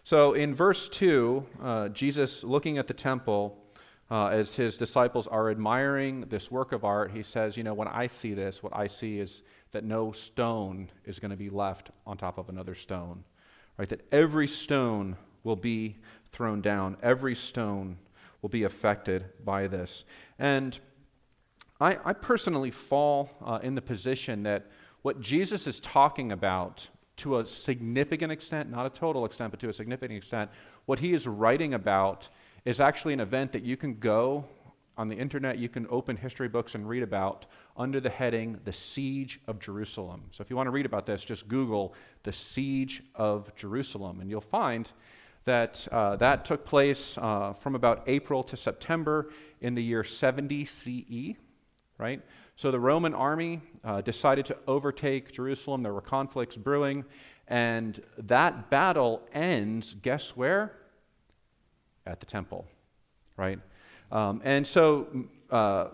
So 0.03 0.33
in 0.33 0.53
verse 0.53 0.87
2, 0.89 1.45
uh, 1.61 1.89
Jesus 1.89 2.43
looking 2.43 2.77
at 2.77 2.87
the 2.87 2.93
temple 2.93 3.57
uh, 4.11 4.27
as 4.27 4.55
his 4.55 4.77
disciples 4.77 5.25
are 5.25 5.49
admiring 5.49 6.21
this 6.29 6.51
work 6.51 6.73
of 6.73 6.83
art, 6.83 7.11
he 7.11 7.23
says, 7.23 7.57
You 7.57 7.63
know, 7.63 7.73
when 7.73 7.87
I 7.87 8.05
see 8.05 8.35
this, 8.35 8.61
what 8.61 8.75
I 8.75 8.85
see 8.85 9.19
is 9.19 9.41
that 9.71 9.83
no 9.83 10.11
stone 10.11 10.89
is 11.05 11.17
going 11.17 11.31
to 11.31 11.37
be 11.37 11.49
left 11.49 11.89
on 12.05 12.17
top 12.17 12.37
of 12.37 12.49
another 12.49 12.75
stone. 12.75 13.23
Right? 13.77 13.89
That 13.89 14.05
every 14.11 14.47
stone 14.47 15.17
will 15.45 15.55
be 15.55 15.95
thrown 16.31 16.59
down, 16.59 16.97
every 17.01 17.35
stone 17.35 17.97
will 18.41 18.49
be 18.49 18.63
affected 18.63 19.23
by 19.45 19.67
this. 19.67 20.03
And 20.37 20.77
I, 21.79 21.97
I 22.03 22.13
personally 22.13 22.71
fall 22.71 23.29
uh, 23.43 23.59
in 23.63 23.75
the 23.75 23.81
position 23.81 24.43
that 24.43 24.67
what 25.01 25.21
Jesus 25.21 25.67
is 25.67 25.79
talking 25.79 26.31
about 26.31 26.87
to 27.17 27.39
a 27.39 27.45
significant 27.45 28.31
extent, 28.31 28.69
not 28.69 28.85
a 28.85 28.89
total 28.89 29.23
extent, 29.25 29.51
but 29.51 29.59
to 29.61 29.69
a 29.69 29.73
significant 29.73 30.17
extent, 30.17 30.51
what 30.85 30.99
he 30.99 31.13
is 31.13 31.27
writing 31.27 31.73
about 31.73 32.27
is 32.65 32.79
actually 32.81 33.13
an 33.13 33.19
event 33.19 33.51
that 33.53 33.63
you 33.63 33.77
can 33.77 33.95
go 33.99 34.45
on 34.97 35.09
the 35.09 35.15
internet, 35.15 35.57
you 35.57 35.69
can 35.69 35.85
open 35.89 36.15
history 36.15 36.47
books 36.47 36.75
and 36.75 36.87
read 36.87 37.03
about 37.03 37.45
under 37.75 37.99
the 37.99 38.09
heading 38.09 38.59
The 38.63 38.71
Siege 38.71 39.41
of 39.47 39.59
Jerusalem. 39.59 40.23
So 40.31 40.41
if 40.41 40.49
you 40.49 40.55
want 40.55 40.67
to 40.67 40.71
read 40.71 40.85
about 40.85 41.05
this, 41.05 41.23
just 41.25 41.47
Google 41.47 41.93
The 42.23 42.31
Siege 42.31 43.03
of 43.13 43.53
Jerusalem, 43.55 44.21
and 44.21 44.29
you'll 44.29 44.41
find 44.41 44.89
that 45.45 45.87
uh, 45.91 46.15
that 46.17 46.45
took 46.45 46.65
place 46.65 47.17
uh, 47.17 47.53
from 47.53 47.75
about 47.75 48.03
April 48.07 48.43
to 48.43 48.57
September 48.57 49.29
in 49.61 49.75
the 49.75 49.83
year 49.83 50.03
70 50.03 50.65
CE 50.65 51.35
right? 51.97 52.21
So 52.55 52.71
the 52.71 52.79
Roman 52.79 53.13
army 53.13 53.61
uh, 53.83 54.01
decided 54.01 54.45
to 54.47 54.57
overtake 54.67 55.31
Jerusalem. 55.31 55.83
There 55.83 55.93
were 55.93 56.01
conflicts 56.01 56.55
brewing. 56.55 57.05
And 57.47 58.01
that 58.17 58.69
battle 58.69 59.21
ends, 59.33 59.93
guess 59.93 60.35
where? 60.35 60.75
At 62.05 62.19
the 62.19 62.25
temple, 62.25 62.67
right? 63.37 63.59
Um, 64.11 64.41
and 64.43 64.65
so 64.65 65.07
uh, 65.49 65.87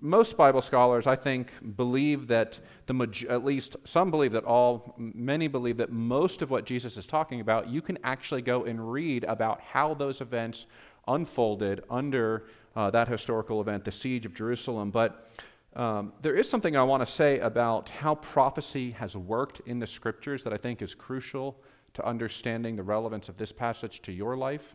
most 0.00 0.36
Bible 0.36 0.60
scholars, 0.60 1.06
I 1.06 1.16
think, 1.16 1.52
believe 1.76 2.26
that 2.28 2.58
the 2.86 3.26
at 3.28 3.44
least 3.44 3.76
some 3.84 4.10
believe 4.10 4.32
that 4.32 4.44
all, 4.44 4.94
many 4.96 5.48
believe 5.48 5.76
that 5.78 5.90
most 5.92 6.42
of 6.42 6.50
what 6.50 6.64
Jesus 6.64 6.96
is 6.96 7.06
talking 7.06 7.40
about, 7.40 7.68
you 7.68 7.80
can 7.80 7.98
actually 8.04 8.42
go 8.42 8.64
and 8.64 8.92
read 8.92 9.24
about 9.24 9.60
how 9.60 9.94
those 9.94 10.20
events 10.20 10.66
unfolded 11.06 11.82
under 11.90 12.46
uh, 12.76 12.90
that 12.90 13.08
historical 13.08 13.60
event, 13.60 13.84
the 13.84 13.92
siege 13.92 14.26
of 14.26 14.34
Jerusalem. 14.34 14.90
But 14.90 15.28
um, 15.74 16.12
there 16.22 16.34
is 16.34 16.48
something 16.48 16.76
I 16.76 16.82
want 16.82 17.04
to 17.04 17.10
say 17.10 17.38
about 17.40 17.88
how 17.88 18.16
prophecy 18.16 18.92
has 18.92 19.16
worked 19.16 19.60
in 19.66 19.78
the 19.78 19.86
scriptures 19.86 20.44
that 20.44 20.52
I 20.52 20.56
think 20.56 20.82
is 20.82 20.94
crucial 20.94 21.60
to 21.94 22.06
understanding 22.06 22.76
the 22.76 22.82
relevance 22.82 23.28
of 23.28 23.36
this 23.36 23.52
passage 23.52 24.02
to 24.02 24.12
your 24.12 24.36
life. 24.36 24.74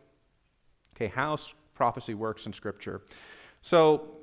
Okay, 0.96 1.08
how 1.08 1.38
prophecy 1.74 2.14
works 2.14 2.46
in 2.46 2.54
scripture. 2.54 3.02
So, 3.62 4.18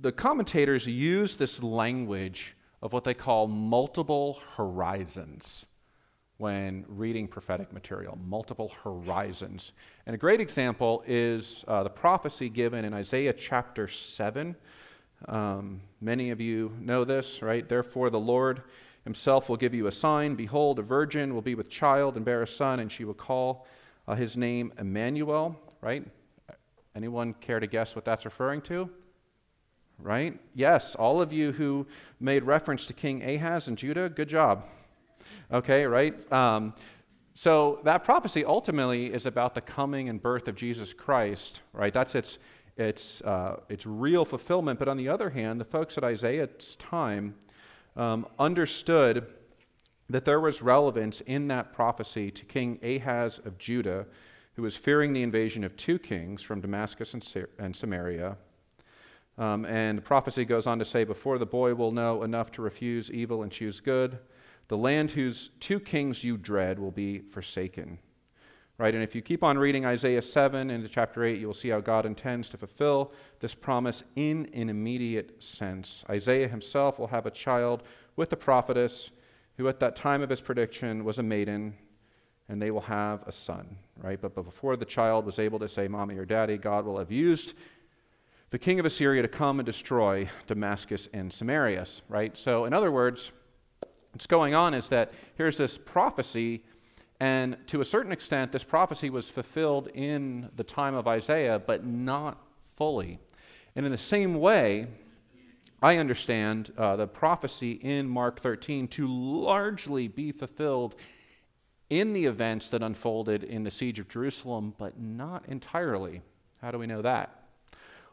the 0.00 0.12
commentators 0.12 0.86
use 0.86 1.36
this 1.36 1.62
language 1.62 2.56
of 2.82 2.92
what 2.92 3.04
they 3.04 3.14
call 3.14 3.46
multiple 3.46 4.40
horizons 4.56 5.66
when 6.38 6.84
reading 6.88 7.26
prophetic 7.26 7.72
material, 7.72 8.18
multiple 8.22 8.70
horizons. 8.82 9.72
And 10.04 10.14
a 10.14 10.18
great 10.18 10.40
example 10.40 11.02
is 11.06 11.64
uh, 11.66 11.82
the 11.82 11.90
prophecy 11.90 12.50
given 12.50 12.84
in 12.84 12.92
Isaiah 12.92 13.32
chapter 13.32 13.88
7. 13.88 14.54
Um, 15.28 15.80
many 16.00 16.30
of 16.30 16.40
you 16.40 16.76
know 16.78 17.04
this, 17.04 17.40
right? 17.40 17.66
Therefore, 17.66 18.10
the 18.10 18.20
Lord 18.20 18.62
himself 19.04 19.48
will 19.48 19.56
give 19.56 19.72
you 19.72 19.86
a 19.86 19.92
sign. 19.92 20.34
Behold, 20.34 20.78
a 20.78 20.82
virgin 20.82 21.32
will 21.32 21.42
be 21.42 21.54
with 21.54 21.70
child 21.70 22.16
and 22.16 22.24
bear 22.24 22.42
a 22.42 22.46
son, 22.46 22.80
and 22.80 22.92
she 22.92 23.04
will 23.04 23.14
call 23.14 23.66
uh, 24.06 24.14
his 24.14 24.36
name 24.36 24.72
Emmanuel, 24.78 25.58
right? 25.80 26.04
Anyone 26.94 27.32
care 27.34 27.60
to 27.60 27.66
guess 27.66 27.96
what 27.96 28.04
that's 28.04 28.26
referring 28.26 28.60
to? 28.62 28.90
Right? 29.98 30.38
Yes, 30.54 30.94
all 30.94 31.20
of 31.20 31.32
you 31.32 31.52
who 31.52 31.86
made 32.20 32.44
reference 32.44 32.86
to 32.86 32.92
King 32.92 33.22
Ahaz 33.22 33.68
and 33.68 33.78
Judah, 33.78 34.08
good 34.08 34.28
job. 34.28 34.64
Okay, 35.50 35.86
right? 35.86 36.32
Um, 36.32 36.74
so 37.34 37.80
that 37.84 38.04
prophecy 38.04 38.44
ultimately 38.44 39.12
is 39.12 39.26
about 39.26 39.54
the 39.54 39.60
coming 39.60 40.08
and 40.08 40.20
birth 40.22 40.48
of 40.48 40.54
Jesus 40.54 40.92
Christ, 40.92 41.60
right? 41.72 41.92
That's 41.92 42.14
its, 42.14 42.38
its, 42.76 43.20
uh, 43.22 43.60
its 43.68 43.86
real 43.86 44.24
fulfillment. 44.24 44.78
But 44.78 44.88
on 44.88 44.96
the 44.96 45.08
other 45.08 45.30
hand, 45.30 45.60
the 45.60 45.64
folks 45.64 45.98
at 45.98 46.04
Isaiah's 46.04 46.76
time 46.76 47.34
um, 47.96 48.26
understood 48.38 49.26
that 50.08 50.24
there 50.24 50.40
was 50.40 50.62
relevance 50.62 51.20
in 51.22 51.48
that 51.48 51.72
prophecy 51.72 52.30
to 52.30 52.44
King 52.44 52.78
Ahaz 52.82 53.38
of 53.44 53.58
Judah, 53.58 54.06
who 54.54 54.62
was 54.62 54.76
fearing 54.76 55.12
the 55.12 55.22
invasion 55.22 55.64
of 55.64 55.76
two 55.76 55.98
kings 55.98 56.42
from 56.42 56.60
Damascus 56.60 57.12
and, 57.14 57.46
and 57.58 57.74
Samaria. 57.74 58.36
Um, 59.38 59.66
and 59.66 59.98
the 59.98 60.02
prophecy 60.02 60.44
goes 60.44 60.66
on 60.66 60.78
to 60.78 60.84
say, 60.84 61.04
Before 61.04 61.38
the 61.38 61.46
boy 61.46 61.74
will 61.74 61.92
know 61.92 62.22
enough 62.22 62.50
to 62.52 62.62
refuse 62.62 63.10
evil 63.10 63.42
and 63.42 63.52
choose 63.52 63.80
good, 63.80 64.18
the 64.68 64.76
land 64.76 65.10
whose 65.10 65.48
two 65.60 65.78
kings 65.78 66.24
you 66.24 66.36
dread 66.36 66.78
will 66.78 66.90
be 66.90 67.20
forsaken. 67.20 67.98
Right? 68.78 68.94
And 68.94 69.02
if 69.02 69.14
you 69.14 69.22
keep 69.22 69.42
on 69.42 69.56
reading 69.56 69.86
Isaiah 69.86 70.20
7 70.20 70.70
into 70.70 70.88
chapter 70.88 71.24
8, 71.24 71.40
you 71.40 71.46
will 71.46 71.54
see 71.54 71.70
how 71.70 71.80
God 71.80 72.04
intends 72.04 72.50
to 72.50 72.58
fulfill 72.58 73.12
this 73.40 73.54
promise 73.54 74.04
in 74.16 74.50
an 74.52 74.68
immediate 74.68 75.42
sense. 75.42 76.04
Isaiah 76.10 76.48
himself 76.48 76.98
will 76.98 77.06
have 77.06 77.24
a 77.24 77.30
child 77.30 77.84
with 78.16 78.28
the 78.28 78.36
prophetess, 78.36 79.12
who 79.56 79.68
at 79.68 79.80
that 79.80 79.96
time 79.96 80.20
of 80.20 80.28
his 80.28 80.42
prediction 80.42 81.04
was 81.04 81.18
a 81.18 81.22
maiden, 81.22 81.74
and 82.50 82.60
they 82.60 82.70
will 82.70 82.82
have 82.82 83.22
a 83.26 83.32
son. 83.32 83.78
Right? 83.96 84.20
But 84.20 84.34
before 84.34 84.76
the 84.76 84.84
child 84.84 85.24
was 85.24 85.38
able 85.38 85.58
to 85.60 85.68
say, 85.68 85.88
Mommy 85.88 86.16
or 86.16 86.26
Daddy, 86.26 86.58
God 86.58 86.84
will 86.84 86.98
have 86.98 87.10
used 87.10 87.54
the 88.50 88.58
king 88.58 88.78
of 88.78 88.86
Assyria 88.86 89.22
to 89.22 89.28
come 89.28 89.58
and 89.58 89.66
destroy 89.66 90.28
Damascus 90.46 91.08
and 91.12 91.32
Samaria. 91.32 91.86
Right? 92.08 92.36
So, 92.38 92.64
in 92.64 92.72
other 92.72 92.92
words, 92.92 93.32
what's 94.12 94.26
going 94.26 94.54
on 94.54 94.74
is 94.74 94.88
that 94.90 95.12
here's 95.36 95.56
this 95.56 95.76
prophecy, 95.76 96.62
And 97.18 97.56
to 97.68 97.80
a 97.80 97.84
certain 97.84 98.12
extent, 98.12 98.52
this 98.52 98.64
prophecy 98.64 99.10
was 99.10 99.28
fulfilled 99.30 99.88
in 99.88 100.50
the 100.56 100.64
time 100.64 100.94
of 100.94 101.08
Isaiah, 101.08 101.58
but 101.58 101.84
not 101.84 102.38
fully. 102.76 103.18
And 103.74 103.84
in 103.86 103.92
the 103.92 103.98
same 103.98 104.34
way, 104.34 104.86
I 105.82 105.96
understand 105.96 106.72
uh, 106.76 106.96
the 106.96 107.06
prophecy 107.06 107.72
in 107.72 108.08
Mark 108.08 108.40
13 108.40 108.88
to 108.88 109.06
largely 109.06 110.08
be 110.08 110.32
fulfilled 110.32 110.94
in 111.90 112.12
the 112.12 112.26
events 112.26 112.70
that 112.70 112.82
unfolded 112.82 113.44
in 113.44 113.64
the 113.64 113.70
siege 113.70 113.98
of 113.98 114.08
Jerusalem, 114.08 114.74
but 114.78 114.98
not 114.98 115.46
entirely. 115.46 116.22
How 116.60 116.70
do 116.70 116.78
we 116.78 116.86
know 116.86 117.02
that? 117.02 117.45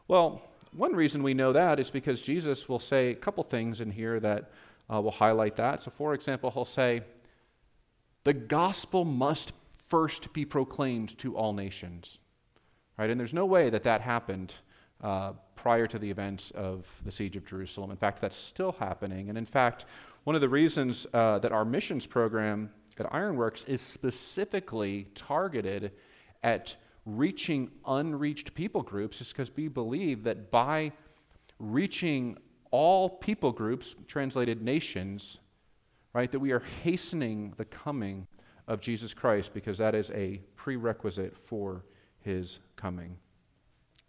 Well, 0.06 0.42
one 0.72 0.94
reason 0.94 1.22
we 1.22 1.34
know 1.34 1.52
that 1.52 1.80
is 1.80 1.90
because 1.90 2.20
Jesus 2.20 2.68
will 2.68 2.78
say 2.78 3.10
a 3.10 3.14
couple 3.14 3.42
things 3.44 3.80
in 3.80 3.90
here 3.90 4.20
that 4.20 4.50
uh, 4.92 5.00
will 5.00 5.10
highlight 5.10 5.56
that. 5.56 5.82
So, 5.82 5.90
for 5.90 6.14
example, 6.14 6.50
he'll 6.50 6.64
say, 6.64 7.02
The 8.24 8.34
gospel 8.34 9.04
must 9.04 9.52
first 9.74 10.32
be 10.32 10.44
proclaimed 10.44 11.16
to 11.18 11.36
all 11.36 11.52
nations. 11.52 12.18
Right? 12.98 13.10
And 13.10 13.18
there's 13.18 13.34
no 13.34 13.46
way 13.46 13.70
that 13.70 13.82
that 13.84 14.00
happened 14.00 14.52
uh, 15.02 15.32
prior 15.56 15.86
to 15.86 15.98
the 15.98 16.10
events 16.10 16.50
of 16.52 16.86
the 17.04 17.10
siege 17.10 17.36
of 17.36 17.46
Jerusalem. 17.46 17.90
In 17.90 17.96
fact, 17.96 18.20
that's 18.20 18.36
still 18.36 18.72
happening. 18.72 19.28
And 19.28 19.38
in 19.38 19.46
fact, 19.46 19.86
one 20.24 20.34
of 20.34 20.40
the 20.40 20.48
reasons 20.48 21.06
uh, 21.14 21.38
that 21.38 21.52
our 21.52 21.64
missions 21.64 22.06
program 22.06 22.70
at 22.98 23.12
Ironworks 23.12 23.64
is 23.64 23.80
specifically 23.80 25.06
targeted 25.14 25.92
at 26.42 26.76
reaching 27.06 27.70
unreached 27.86 28.54
people 28.54 28.82
groups 28.82 29.20
is 29.20 29.28
because 29.28 29.54
we 29.54 29.68
believe 29.68 30.24
that 30.24 30.50
by 30.50 30.92
reaching 31.58 32.36
all 32.70 33.08
people 33.08 33.52
groups, 33.52 33.94
translated 34.08 34.62
nations, 34.62 35.38
right, 36.12 36.30
that 36.32 36.38
we 36.38 36.52
are 36.52 36.62
hastening 36.82 37.52
the 37.56 37.64
coming 37.64 38.26
of 38.66 38.80
Jesus 38.80 39.12
Christ 39.12 39.52
because 39.52 39.78
that 39.78 39.94
is 39.94 40.10
a 40.10 40.40
prerequisite 40.56 41.36
for 41.36 41.84
his 42.20 42.60
coming. 42.76 43.16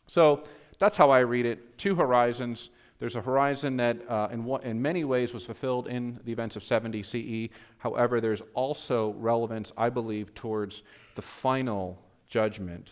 So 0.08 0.44
that's 0.80 0.98
how 0.98 1.10
I 1.10 1.20
read 1.20 1.46
it. 1.46 1.78
Two 1.78 1.96
horizons. 1.96 2.70
There's 2.98 3.18
a 3.18 3.22
horizon 3.22 3.75
that, 3.78 3.98
uh, 4.10 4.30
in, 4.32 4.48
in 4.64 4.82
many 4.82 5.04
ways, 5.04 5.34
was 5.34 5.46
fulfilled 5.46 5.88
in 5.88 6.20
the 6.24 6.32
events 6.32 6.56
of 6.56 6.64
70 6.64 7.04
CE. 7.04 7.50
However, 7.78 8.22
there's 8.22 8.42
also 8.54 9.14
relevance, 9.18 9.74
I 9.78 9.90
believe, 9.90 10.34
towards 10.34 10.84
the 11.16 11.22
final 11.22 12.02
judgment. 12.36 12.89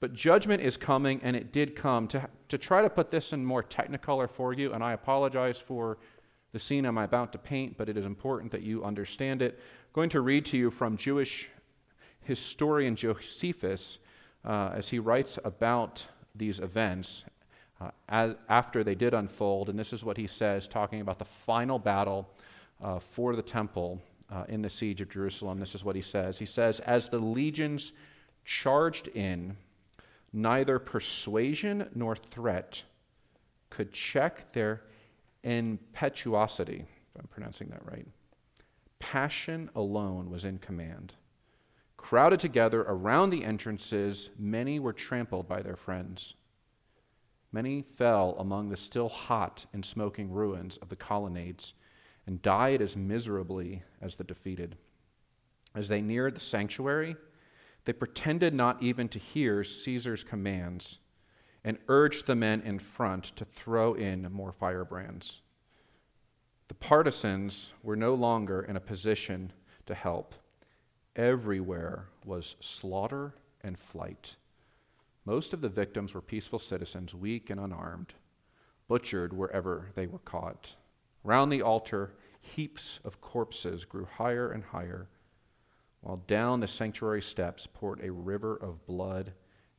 But 0.00 0.14
judgment 0.14 0.62
is 0.62 0.78
coming, 0.78 1.20
and 1.22 1.36
it 1.36 1.52
did 1.52 1.76
come. 1.76 2.08
To, 2.08 2.26
to 2.48 2.56
try 2.56 2.80
to 2.80 2.88
put 2.88 3.10
this 3.10 3.34
in 3.34 3.44
more 3.44 3.62
technicolor 3.62 4.26
for 4.26 4.54
you, 4.54 4.72
and 4.72 4.82
I 4.82 4.94
apologize 4.94 5.58
for 5.58 5.98
the 6.52 6.58
scene 6.58 6.86
I'm 6.86 6.96
about 6.96 7.30
to 7.32 7.38
paint, 7.38 7.76
but 7.76 7.90
it 7.90 7.98
is 7.98 8.06
important 8.06 8.52
that 8.52 8.62
you 8.62 8.82
understand 8.82 9.42
it. 9.42 9.58
I'm 9.58 9.92
going 9.92 10.08
to 10.10 10.22
read 10.22 10.46
to 10.46 10.56
you 10.56 10.70
from 10.70 10.96
Jewish 10.96 11.50
historian 12.22 12.96
Josephus 12.96 13.98
uh, 14.46 14.70
as 14.74 14.88
he 14.88 14.98
writes 14.98 15.38
about 15.44 16.06
these 16.34 16.58
events 16.58 17.26
uh, 17.78 17.90
as, 18.08 18.34
after 18.48 18.82
they 18.82 18.94
did 18.94 19.12
unfold. 19.12 19.68
And 19.68 19.78
this 19.78 19.92
is 19.92 20.02
what 20.04 20.16
he 20.16 20.26
says, 20.26 20.66
talking 20.66 21.02
about 21.02 21.18
the 21.18 21.26
final 21.26 21.78
battle 21.78 22.30
uh, 22.82 22.98
for 22.98 23.36
the 23.36 23.42
temple 23.42 24.00
uh, 24.32 24.44
in 24.48 24.62
the 24.62 24.70
siege 24.70 25.02
of 25.02 25.10
Jerusalem. 25.10 25.60
This 25.60 25.74
is 25.74 25.84
what 25.84 25.96
he 25.96 26.02
says. 26.02 26.38
He 26.38 26.46
says, 26.46 26.80
As 26.80 27.10
the 27.10 27.18
legions 27.18 27.92
charged 28.46 29.08
in, 29.08 29.58
neither 30.32 30.78
persuasion 30.78 31.90
nor 31.94 32.16
threat 32.16 32.84
could 33.68 33.92
check 33.92 34.52
their 34.52 34.84
impetuosity, 35.42 36.86
if 37.10 37.20
I'm 37.20 37.26
pronouncing 37.26 37.68
that 37.68 37.84
right. 37.84 38.06
Passion 38.98 39.68
alone 39.74 40.30
was 40.30 40.44
in 40.44 40.58
command. 40.58 41.12
Crowded 41.96 42.40
together 42.40 42.82
around 42.82 43.30
the 43.30 43.44
entrances, 43.44 44.30
many 44.38 44.78
were 44.78 44.92
trampled 44.92 45.48
by 45.48 45.60
their 45.60 45.76
friends. 45.76 46.34
Many 47.52 47.82
fell 47.82 48.36
among 48.38 48.68
the 48.68 48.76
still 48.76 49.08
hot 49.08 49.66
and 49.72 49.84
smoking 49.84 50.30
ruins 50.30 50.76
of 50.78 50.88
the 50.88 50.96
colonnades 50.96 51.74
and 52.26 52.42
died 52.42 52.80
as 52.80 52.96
miserably 52.96 53.82
as 54.00 54.16
the 54.16 54.24
defeated. 54.24 54.76
As 55.74 55.88
they 55.88 56.00
neared 56.00 56.36
the 56.36 56.40
sanctuary, 56.40 57.16
they 57.86 57.92
pretended 57.92 58.52
not 58.52 58.82
even 58.82 59.08
to 59.08 59.18
hear 59.18 59.64
Caesar's 59.64 60.24
commands 60.24 60.98
and 61.64 61.78
urged 61.88 62.26
the 62.26 62.34
men 62.34 62.60
in 62.62 62.78
front 62.78 63.24
to 63.36 63.44
throw 63.44 63.94
in 63.94 64.30
more 64.30 64.52
firebrands. 64.52 65.40
The 66.68 66.74
partisans 66.74 67.72
were 67.82 67.96
no 67.96 68.14
longer 68.14 68.62
in 68.62 68.76
a 68.76 68.80
position 68.80 69.52
to 69.86 69.94
help. 69.94 70.34
Everywhere 71.14 72.08
was 72.24 72.56
slaughter 72.60 73.34
and 73.62 73.78
flight. 73.78 74.36
Most 75.24 75.52
of 75.52 75.60
the 75.60 75.68
victims 75.68 76.12
were 76.12 76.20
peaceful 76.20 76.58
citizens, 76.58 77.14
weak 77.14 77.50
and 77.50 77.60
unarmed, 77.60 78.14
butchered 78.88 79.32
wherever 79.32 79.90
they 79.94 80.08
were 80.08 80.18
caught. 80.18 80.74
Round 81.22 81.52
the 81.52 81.62
altar, 81.62 82.14
heaps 82.40 82.98
of 83.04 83.20
corpses 83.20 83.84
grew 83.84 84.04
higher 84.04 84.50
and 84.50 84.64
higher, 84.64 85.08
while 86.06 86.22
down 86.28 86.60
the 86.60 86.68
sanctuary 86.68 87.20
steps 87.20 87.66
poured 87.66 88.00
a 88.00 88.12
river 88.12 88.54
of 88.58 88.86
blood, 88.86 89.32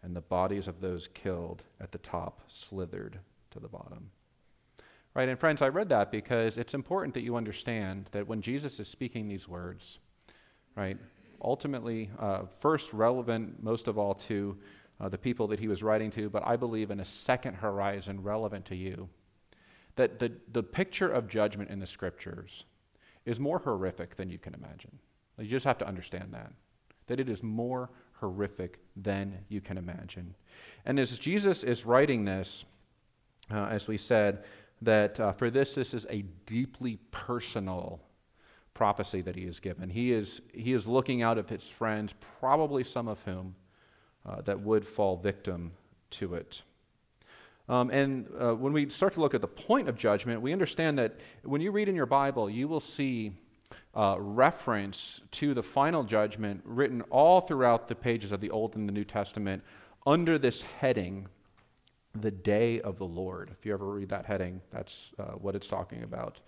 and 0.04 0.14
the 0.14 0.20
bodies 0.20 0.68
of 0.68 0.82
those 0.82 1.08
killed 1.08 1.64
at 1.80 1.94
the 1.94 1.98
top 2.00 2.42
slithered 2.50 3.18
to 3.50 3.62
the 3.62 3.68
bottom. 3.70 4.12
Right, 5.14 5.30
and 5.30 5.40
friends, 5.40 5.62
I 5.62 5.70
read 5.70 5.88
that 5.88 6.12
because 6.12 6.58
it's 6.58 6.74
important 6.74 7.14
that 7.14 7.22
you 7.22 7.38
understand 7.38 8.10
that 8.12 8.28
when 8.28 8.42
Jesus 8.42 8.78
is 8.82 8.90
speaking 8.90 9.30
these 9.30 9.48
words, 9.48 10.00
right, 10.76 10.98
ultimately, 11.42 12.10
uh, 12.20 12.42
first 12.60 12.92
relevant 12.92 13.64
most 13.64 13.88
of 13.88 13.98
all 13.98 14.14
to 14.14 14.58
uh, 15.00 15.08
the 15.08 15.18
people 15.18 15.48
that 15.48 15.62
he 15.62 15.70
was 15.70 15.82
writing 15.82 16.12
to, 16.12 16.30
but 16.30 16.46
I 16.46 16.58
believe 16.58 16.92
in 16.92 17.00
a 17.00 17.06
second 17.06 17.54
horizon 17.54 18.22
relevant 18.22 18.66
to 18.66 18.76
you. 18.76 19.08
That 19.96 20.20
the, 20.20 20.34
the 20.52 20.62
picture 20.62 21.10
of 21.10 21.30
judgment 21.30 21.70
in 21.70 21.80
the 21.80 21.88
scriptures 21.88 22.66
is 23.26 23.40
more 23.40 23.60
horrific 23.60 24.18
than 24.18 24.30
you 24.30 24.38
can 24.38 24.54
imagine. 24.54 25.00
You 25.40 25.48
just 25.48 25.66
have 25.66 25.78
to 25.80 25.88
understand 25.88 26.30
that. 26.34 26.52
That 27.08 27.20
it 27.20 27.30
is 27.30 27.44
more 27.44 27.90
horrific 28.20 28.80
than 28.96 29.38
you 29.50 29.62
can 29.62 29.78
imagine. 29.78 30.36
And 30.86 31.00
as 31.00 31.18
Jesus 31.20 31.64
is 31.64 31.86
writing 31.86 32.26
this, 32.26 32.66
uh, 33.52 33.66
as 33.66 33.88
we 33.88 33.98
said, 33.98 34.44
that 34.82 35.20
uh, 35.20 35.32
for 35.32 35.50
this, 35.50 35.76
this 35.76 35.94
is 35.94 36.06
a 36.10 36.24
deeply 36.46 37.00
personal 37.12 38.02
prophecy 38.74 39.22
that 39.22 39.36
he 39.36 39.44
is 39.44 39.60
given. 39.60 39.90
He 39.90 40.12
is, 40.12 40.42
he 40.54 40.74
is 40.74 40.88
looking 40.88 41.22
out 41.22 41.38
of 41.38 41.50
his 41.50 41.64
friends, 41.64 42.14
probably 42.40 42.84
some 42.84 43.08
of 43.08 43.20
whom 43.24 43.56
uh, 44.26 44.42
that 44.42 44.60
would 44.60 44.86
fall 44.86 45.18
victim 45.18 45.72
to 46.12 46.36
it. 46.36 46.62
Um, 47.70 47.90
and 47.90 48.28
uh, 48.40 48.54
when 48.56 48.72
we 48.72 48.90
start 48.90 49.14
to 49.14 49.20
look 49.20 49.34
at 49.34 49.42
the 49.42 49.48
point 49.48 49.90
of 49.90 49.98
judgment, 49.98 50.42
we 50.42 50.54
understand 50.54 50.98
that 51.00 51.20
when 51.44 51.60
you 51.60 51.72
read 51.72 51.90
in 51.90 51.96
your 51.96 52.06
Bible, 52.06 52.50
you 52.50 52.68
will 52.68 52.80
see 52.80 53.34
uh, 53.96 54.16
reference 54.20 55.22
to 55.32 55.54
the 55.54 55.64
final 55.64 56.04
judgment 56.04 56.62
written 56.64 57.02
all 57.10 57.42
throughout 57.42 57.88
the 57.88 57.96
pages 57.96 58.32
of 58.32 58.42
the 58.42 58.52
Old 58.52 58.76
and 58.76 58.88
the 58.88 58.94
New 58.94 59.04
Testament 59.04 59.64
under 60.06 60.38
this 60.38 60.62
heading, 60.62 61.28
the 62.14 62.32
day 62.32 62.80
of 62.82 62.98
the 62.98 63.06
Lord. 63.06 63.50
If 63.58 63.66
you 63.66 63.74
ever 63.74 63.88
read 63.88 64.10
that 64.10 64.26
heading, 64.26 64.62
that's 64.72 65.12
uh, 65.20 65.32
what 65.34 65.56
it's 65.56 65.68
talking 65.68 66.04
about. 66.04 66.40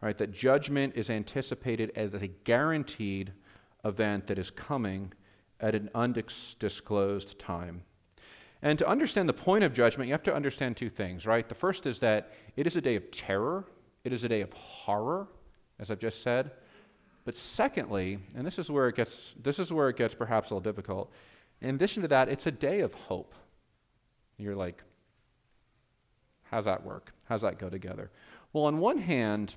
Right? 0.00 0.16
That 0.16 0.32
judgment 0.32 0.94
is 0.96 1.10
anticipated 1.10 1.92
as 1.96 2.14
a 2.14 2.28
guaranteed 2.28 3.32
event 3.84 4.26
that 4.28 4.38
is 4.38 4.50
coming 4.50 5.12
at 5.60 5.74
an 5.74 5.90
undisclosed 5.94 7.38
time. 7.38 7.82
And 8.62 8.78
to 8.78 8.88
understand 8.88 9.28
the 9.28 9.34
point 9.34 9.64
of 9.64 9.72
judgment, 9.72 10.08
you 10.08 10.14
have 10.14 10.22
to 10.24 10.34
understand 10.34 10.76
two 10.76 10.90
things, 10.90 11.26
right? 11.26 11.48
The 11.48 11.54
first 11.54 11.86
is 11.86 12.00
that 12.00 12.32
it 12.56 12.66
is 12.66 12.76
a 12.76 12.80
day 12.80 12.96
of 12.96 13.10
terror, 13.10 13.64
it 14.04 14.12
is 14.12 14.24
a 14.24 14.28
day 14.28 14.40
of 14.40 14.52
horror, 14.52 15.28
as 15.78 15.90
I've 15.90 16.00
just 16.00 16.22
said. 16.22 16.50
But 17.28 17.36
secondly, 17.36 18.20
and 18.34 18.46
this 18.46 18.58
is 18.58 18.70
where 18.70 18.88
it 18.88 18.96
gets 18.96 19.34
this 19.42 19.58
is 19.58 19.70
where 19.70 19.90
it 19.90 19.98
gets 19.98 20.14
perhaps 20.14 20.48
a 20.48 20.54
little 20.54 20.72
difficult. 20.72 21.12
In 21.60 21.74
addition 21.74 22.00
to 22.00 22.08
that, 22.08 22.30
it's 22.30 22.46
a 22.46 22.50
day 22.50 22.80
of 22.80 22.94
hope. 22.94 23.34
You're 24.38 24.56
like, 24.56 24.82
how's 26.44 26.64
that 26.64 26.86
work? 26.86 27.12
How's 27.26 27.42
that 27.42 27.58
go 27.58 27.68
together? 27.68 28.10
Well, 28.54 28.64
on 28.64 28.78
one 28.78 28.96
hand, 28.96 29.56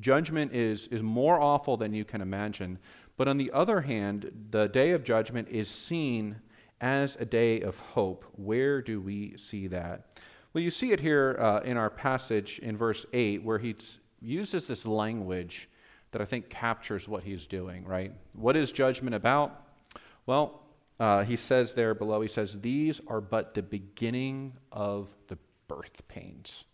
judgment 0.00 0.54
is, 0.54 0.86
is 0.86 1.02
more 1.02 1.38
awful 1.38 1.76
than 1.76 1.92
you 1.92 2.06
can 2.06 2.22
imagine, 2.22 2.78
but 3.18 3.28
on 3.28 3.36
the 3.36 3.50
other 3.52 3.82
hand, 3.82 4.32
the 4.48 4.66
day 4.66 4.92
of 4.92 5.04
judgment 5.04 5.48
is 5.50 5.68
seen 5.68 6.36
as 6.80 7.14
a 7.20 7.26
day 7.26 7.60
of 7.60 7.78
hope. 7.78 8.24
Where 8.36 8.80
do 8.80 9.02
we 9.02 9.36
see 9.36 9.66
that? 9.66 10.18
Well, 10.54 10.64
you 10.64 10.70
see 10.70 10.92
it 10.92 11.00
here 11.00 11.36
uh, 11.38 11.60
in 11.60 11.76
our 11.76 11.90
passage 11.90 12.58
in 12.60 12.74
verse 12.74 13.04
8, 13.12 13.44
where 13.44 13.58
he 13.58 13.76
uses 14.22 14.66
this 14.66 14.86
language 14.86 15.68
that 16.12 16.20
I 16.20 16.24
think 16.24 16.48
captures 16.48 17.08
what 17.08 17.22
he's 17.22 17.46
doing, 17.46 17.84
right? 17.84 18.12
What 18.34 18.56
is 18.56 18.72
judgment 18.72 19.14
about? 19.14 19.66
Well, 20.26 20.62
uh, 20.98 21.24
he 21.24 21.36
says 21.36 21.74
there 21.74 21.94
below, 21.94 22.20
he 22.20 22.28
says, 22.28 22.60
These 22.60 23.00
are 23.06 23.20
but 23.20 23.54
the 23.54 23.62
beginning 23.62 24.54
of 24.72 25.08
the 25.28 25.38
birth 25.68 26.06
pains, 26.08 26.64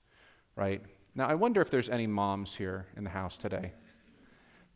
right? 0.54 0.82
Now, 1.14 1.26
I 1.26 1.34
wonder 1.34 1.60
if 1.60 1.70
there's 1.70 1.88
any 1.88 2.06
moms 2.06 2.54
here 2.54 2.86
in 2.96 3.04
the 3.04 3.10
house 3.10 3.36
today 3.36 3.72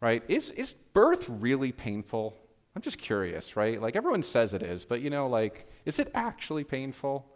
right? 0.00 0.22
Is, 0.28 0.50
is 0.50 0.72
birth 0.94 1.26
really 1.28 1.72
painful? 1.72 2.36
I'm 2.74 2.82
just 2.82 2.98
curious, 2.98 3.56
right? 3.56 3.80
Like 3.80 3.96
everyone 3.96 4.22
says 4.22 4.54
it 4.54 4.62
is, 4.62 4.84
but 4.84 5.00
you 5.00 5.10
know, 5.10 5.28
like, 5.28 5.68
is 5.84 5.98
it 5.98 6.10
actually 6.14 6.64
painful? 6.64 7.26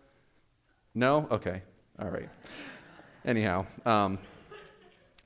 No? 0.94 1.28
Okay. 1.30 1.62
All 1.98 2.08
right. 2.08 2.28
Anyhow, 3.24 3.66
um, 3.84 4.18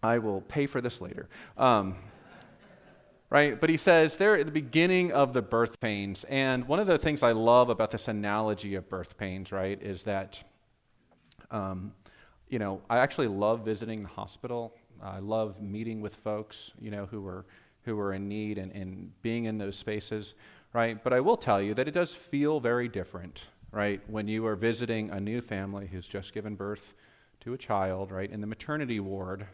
I 0.03 0.19
will 0.19 0.41
pay 0.43 0.67
for 0.67 0.81
this 0.81 1.01
later. 1.01 1.29
Um, 1.57 1.97
right? 3.31 3.61
But 3.61 3.71
he 3.71 3.77
says 3.77 4.17
they're 4.17 4.37
at 4.37 4.47
the 4.47 4.53
beginning 4.53 5.13
of 5.13 5.33
the 5.33 5.43
birth 5.43 5.81
pains. 5.81 6.25
And 6.25 6.67
one 6.67 6.81
of 6.81 6.87
the 6.87 6.99
things 6.99 7.23
I 7.23 7.33
love 7.33 7.69
about 7.69 7.91
this 7.91 8.09
analogy 8.09 8.75
of 8.75 8.89
birth 8.89 9.19
pains, 9.19 9.53
right, 9.53 9.81
is 9.83 10.05
that, 10.05 10.39
um, 11.51 11.93
you 12.49 12.59
know, 12.59 12.81
I 12.89 12.99
actually 12.99 13.29
love 13.29 13.65
visiting 13.65 14.01
the 14.01 14.09
hospital. 14.09 14.73
I 15.03 15.19
love 15.19 15.61
meeting 15.61 16.01
with 16.01 16.15
folks, 16.17 16.73
you 16.81 16.91
know, 16.91 17.07
who 17.07 17.27
are 17.27 17.45
who 17.83 17.99
are 17.99 18.13
in 18.13 18.29
need 18.29 18.59
and, 18.59 18.71
and 18.73 19.11
being 19.23 19.47
in 19.47 19.57
those 19.57 19.75
spaces, 19.77 20.35
right? 20.75 21.03
But 21.03 21.15
I 21.15 21.21
will 21.21 21.39
tell 21.39 21.63
you 21.63 21.73
that 21.75 21.89
it 21.89 21.93
does 21.93 22.15
feel 22.15 22.61
very 22.61 22.87
different, 22.87 23.45
right, 23.73 24.03
when 24.09 24.29
you 24.29 24.45
are 24.47 24.57
visiting 24.57 25.11
a 25.11 25.19
new 25.19 25.41
family 25.41 25.87
who's 25.87 26.07
just 26.07 26.35
given 26.35 26.55
birth 26.55 26.95
to 27.41 27.55
a 27.55 27.59
child, 27.59 28.13
right, 28.13 28.31
in 28.31 28.43
the 28.43 28.47
maternity 28.47 29.01
ward 29.01 29.47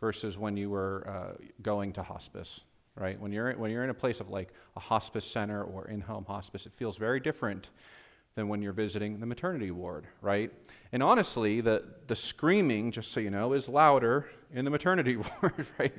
versus 0.00 0.36
when 0.36 0.56
you 0.56 0.70
were 0.70 1.06
uh, 1.08 1.44
going 1.62 1.92
to 1.92 2.02
hospice, 2.02 2.60
right? 2.96 3.18
When 3.20 3.32
you're, 3.32 3.52
when 3.54 3.70
you're 3.70 3.84
in 3.84 3.90
a 3.90 3.94
place 3.94 4.20
of 4.20 4.30
like 4.30 4.52
a 4.76 4.80
hospice 4.80 5.24
center 5.24 5.62
or 5.64 5.88
in 5.88 6.00
home 6.00 6.24
hospice, 6.26 6.66
it 6.66 6.72
feels 6.74 6.96
very 6.96 7.20
different 7.20 7.70
than 8.34 8.48
when 8.48 8.60
you're 8.60 8.72
visiting 8.72 9.20
the 9.20 9.26
maternity 9.26 9.70
ward, 9.70 10.06
right? 10.20 10.50
And 10.92 11.02
honestly, 11.02 11.60
the, 11.60 11.84
the 12.08 12.16
screaming, 12.16 12.90
just 12.90 13.12
so 13.12 13.20
you 13.20 13.30
know, 13.30 13.52
is 13.52 13.68
louder 13.68 14.28
in 14.52 14.64
the 14.64 14.70
maternity 14.70 15.16
ward, 15.42 15.66
right? 15.78 15.94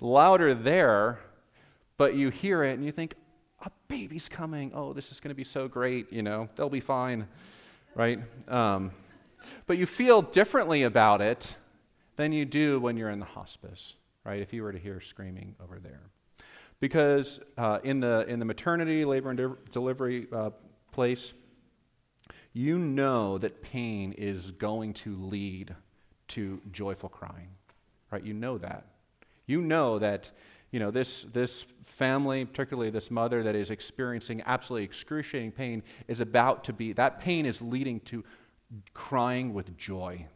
Louder 0.00 0.54
there, 0.54 1.20
but 1.96 2.14
you 2.14 2.30
hear 2.30 2.64
it 2.64 2.72
and 2.72 2.84
you 2.84 2.92
think, 2.92 3.14
a 3.64 3.70
baby's 3.88 4.28
coming. 4.28 4.70
Oh, 4.74 4.92
this 4.92 5.10
is 5.10 5.18
going 5.18 5.30
to 5.30 5.34
be 5.34 5.44
so 5.44 5.66
great, 5.66 6.12
you 6.12 6.22
know, 6.22 6.48
they'll 6.56 6.68
be 6.68 6.80
fine, 6.80 7.26
right? 7.94 8.20
Um, 8.48 8.90
but 9.66 9.78
you 9.78 9.86
feel 9.86 10.22
differently 10.22 10.82
about 10.82 11.20
it 11.20 11.56
than 12.16 12.32
you 12.32 12.44
do 12.44 12.80
when 12.80 12.96
you're 12.96 13.10
in 13.10 13.20
the 13.20 13.26
hospice, 13.26 13.94
right? 14.24 14.40
If 14.40 14.52
you 14.52 14.62
were 14.62 14.72
to 14.72 14.78
hear 14.78 15.00
screaming 15.00 15.54
over 15.62 15.78
there. 15.78 16.02
Because 16.80 17.40
uh, 17.56 17.78
in, 17.84 18.00
the, 18.00 18.26
in 18.28 18.38
the 18.38 18.44
maternity, 18.44 19.04
labor, 19.04 19.30
and 19.30 19.38
de- 19.38 19.56
delivery 19.70 20.26
uh, 20.32 20.50
place, 20.92 21.32
you 22.52 22.78
know 22.78 23.38
that 23.38 23.62
pain 23.62 24.12
is 24.12 24.50
going 24.52 24.94
to 24.94 25.16
lead 25.16 25.74
to 26.28 26.60
joyful 26.72 27.08
crying, 27.08 27.48
right? 28.10 28.24
You 28.24 28.34
know 28.34 28.58
that. 28.58 28.86
You 29.46 29.60
know 29.60 29.98
that, 29.98 30.32
you 30.70 30.80
know, 30.80 30.90
this, 30.90 31.24
this 31.32 31.66
family, 31.84 32.44
particularly 32.44 32.90
this 32.90 33.10
mother 33.10 33.42
that 33.42 33.54
is 33.54 33.70
experiencing 33.70 34.42
absolutely 34.44 34.84
excruciating 34.84 35.52
pain, 35.52 35.82
is 36.08 36.20
about 36.20 36.64
to 36.64 36.72
be, 36.72 36.92
that 36.94 37.20
pain 37.20 37.46
is 37.46 37.62
leading 37.62 38.00
to 38.00 38.24
crying 38.92 39.54
with 39.54 39.76
joy, 39.78 40.26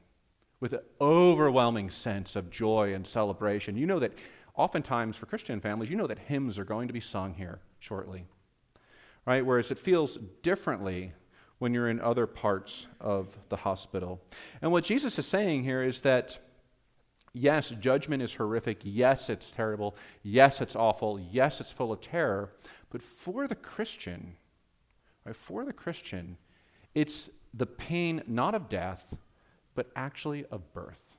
with 0.61 0.75
an 0.75 0.81
overwhelming 1.01 1.90
sense 1.90 2.37
of 2.37 2.51
joy 2.51 2.94
and 2.94 3.07
celebration. 3.07 3.77
You 3.77 3.87
know 3.87 3.99
that 3.99 4.12
oftentimes 4.55 5.16
for 5.16 5.27
Christian 5.27 5.61
families, 5.61 5.90
you 5.90 5.96
know 5.96 6.07
that 6.07 6.18
hymns 6.18 6.59
are 6.59 6.64
going 6.64 6.87
to 6.88 6.92
be 6.92 7.01
sung 7.01 7.35
here 7.35 7.61
shortly, 7.79 8.25
right? 9.27 9.44
Whereas 9.44 9.70
it 9.70 9.79
feels 9.79 10.18
differently 10.42 11.12
when 11.59 11.75
you're 11.75 11.90
in 11.90 12.01
other 12.01 12.27
parts 12.27 12.87
of 13.01 13.37
the 13.49 13.57
hospital. 13.57 14.20
And 14.62 14.73
what 14.73 14.85
Jesus 14.85 15.18
is 15.18 15.27
saying 15.27 15.62
here 15.62 15.83
is 15.83 16.01
that 16.03 16.38
yes, 17.33 17.70
judgment 17.81 18.23
is 18.23 18.35
horrific. 18.35 18.81
Yes, 18.83 19.31
it's 19.31 19.51
terrible. 19.51 19.96
Yes, 20.23 20.61
it's 20.61 20.77
awful. 20.77 21.20
Yes, 21.31 21.61
it's 21.61 21.73
full 21.73 21.92
of 21.92 22.01
terror. 22.01 22.53
But 22.90 23.03
for 23.03 23.46
the 23.46 23.55
Christian, 23.55 24.37
right, 25.25 25.37
for 25.37 25.64
the 25.64 25.73
Christian, 25.73 26.37
it's 26.94 27.31
the 27.55 27.66
pain 27.66 28.23
not 28.27 28.55
of 28.55 28.68
death, 28.68 29.16
but 29.75 29.91
actually 29.97 30.45
of 30.47 30.73
birth. 30.73 31.17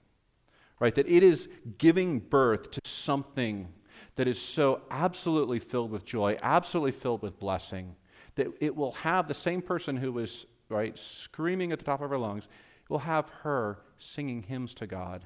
Right? 0.79 0.95
That 0.95 1.07
it 1.07 1.23
is 1.23 1.47
giving 1.77 2.19
birth 2.19 2.71
to 2.71 2.81
something 2.83 3.67
that 4.15 4.27
is 4.27 4.41
so 4.41 4.81
absolutely 4.89 5.59
filled 5.59 5.91
with 5.91 6.05
joy, 6.05 6.37
absolutely 6.41 6.91
filled 6.91 7.21
with 7.21 7.39
blessing, 7.39 7.95
that 8.35 8.47
it 8.59 8.75
will 8.75 8.93
have 8.93 9.27
the 9.27 9.33
same 9.33 9.61
person 9.61 9.97
who 9.97 10.11
was 10.11 10.45
right 10.71 10.97
screaming 10.97 11.71
at 11.71 11.79
the 11.79 11.85
top 11.85 12.01
of 12.01 12.09
her 12.09 12.17
lungs 12.17 12.47
will 12.89 12.99
have 12.99 13.29
her 13.43 13.79
singing 13.97 14.43
hymns 14.43 14.73
to 14.73 14.87
god 14.87 15.25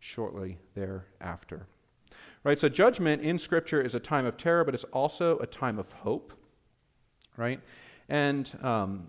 shortly 0.00 0.58
thereafter 0.74 1.66
right 2.44 2.58
so 2.58 2.68
judgment 2.68 3.22
in 3.22 3.38
scripture 3.38 3.80
is 3.80 3.94
a 3.94 4.00
time 4.00 4.26
of 4.26 4.36
terror 4.36 4.64
but 4.64 4.74
it's 4.74 4.84
also 4.84 5.38
a 5.38 5.46
time 5.46 5.78
of 5.78 5.92
hope 5.92 6.32
right 7.36 7.60
and 8.08 8.56
um, 8.62 9.08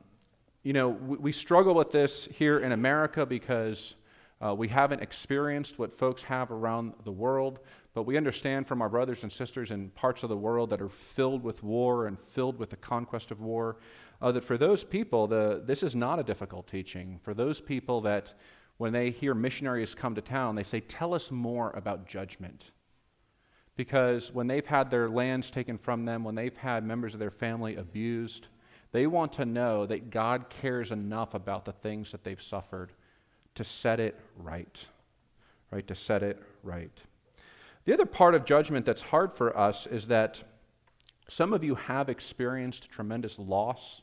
you 0.63 0.73
know 0.73 0.89
we, 0.89 1.17
we, 1.17 1.31
struggle 1.31 1.73
with 1.73 1.91
this 1.91 2.27
here 2.33 2.59
in 2.59 2.71
america 2.71 3.25
because 3.25 3.95
uh, 4.45 4.53
we 4.53 4.67
haven't 4.67 5.01
experienced 5.01 5.79
what 5.79 5.91
folks 5.93 6.23
have 6.23 6.51
around 6.51 6.93
the 7.03 7.11
world 7.11 7.59
but 7.93 8.03
we 8.03 8.15
understand 8.17 8.67
from 8.67 8.81
our 8.81 8.89
brothers 8.89 9.23
and 9.23 9.31
sisters 9.31 9.71
in 9.71 9.89
parts 9.89 10.21
of 10.21 10.29
the 10.29 10.37
world 10.37 10.69
that 10.69 10.81
are 10.81 10.89
filled 10.89 11.43
with 11.43 11.63
war 11.63 12.05
and 12.05 12.19
filled 12.19 12.59
with 12.59 12.69
the 12.69 12.75
conquest 12.75 13.31
of 13.31 13.41
war 13.41 13.77
uh, 14.21 14.31
that 14.31 14.43
for 14.43 14.57
those 14.57 14.83
people, 14.83 15.27
the, 15.27 15.61
this 15.65 15.83
is 15.83 15.95
not 15.95 16.19
a 16.19 16.23
difficult 16.23 16.67
teaching. 16.67 17.19
For 17.21 17.33
those 17.33 17.61
people 17.61 18.01
that 18.01 18.33
when 18.77 18.93
they 18.93 19.09
hear 19.09 19.33
missionaries 19.33 19.95
come 19.95 20.15
to 20.15 20.21
town, 20.21 20.55
they 20.55 20.63
say, 20.63 20.79
Tell 20.79 21.13
us 21.13 21.31
more 21.31 21.71
about 21.71 22.07
judgment. 22.07 22.71
Because 23.75 24.33
when 24.33 24.47
they've 24.47 24.65
had 24.65 24.89
their 24.89 25.09
lands 25.09 25.51
taken 25.51 25.77
from 25.77 26.05
them, 26.05 26.23
when 26.23 26.33
they've 26.33 26.57
had 26.57 26.83
members 26.83 27.13
of 27.13 27.19
their 27.19 27.31
family 27.31 27.75
abused, 27.75 28.47
they 28.91 29.07
want 29.07 29.33
to 29.33 29.45
know 29.45 29.85
that 29.85 30.09
God 30.09 30.49
cares 30.49 30.91
enough 30.91 31.33
about 31.33 31.65
the 31.65 31.73
things 31.73 32.11
that 32.11 32.23
they've 32.23 32.41
suffered 32.41 32.91
to 33.55 33.63
set 33.63 33.99
it 33.99 34.19
right. 34.37 34.85
Right? 35.71 35.85
To 35.87 35.95
set 35.95 36.23
it 36.23 36.41
right. 36.63 36.91
The 37.85 37.93
other 37.93 38.05
part 38.05 38.35
of 38.35 38.45
judgment 38.45 38.85
that's 38.85 39.01
hard 39.01 39.33
for 39.33 39.57
us 39.57 39.87
is 39.87 40.07
that 40.07 40.43
some 41.29 41.53
of 41.53 41.63
you 41.63 41.75
have 41.75 42.09
experienced 42.09 42.89
tremendous 42.89 43.37
loss, 43.37 44.01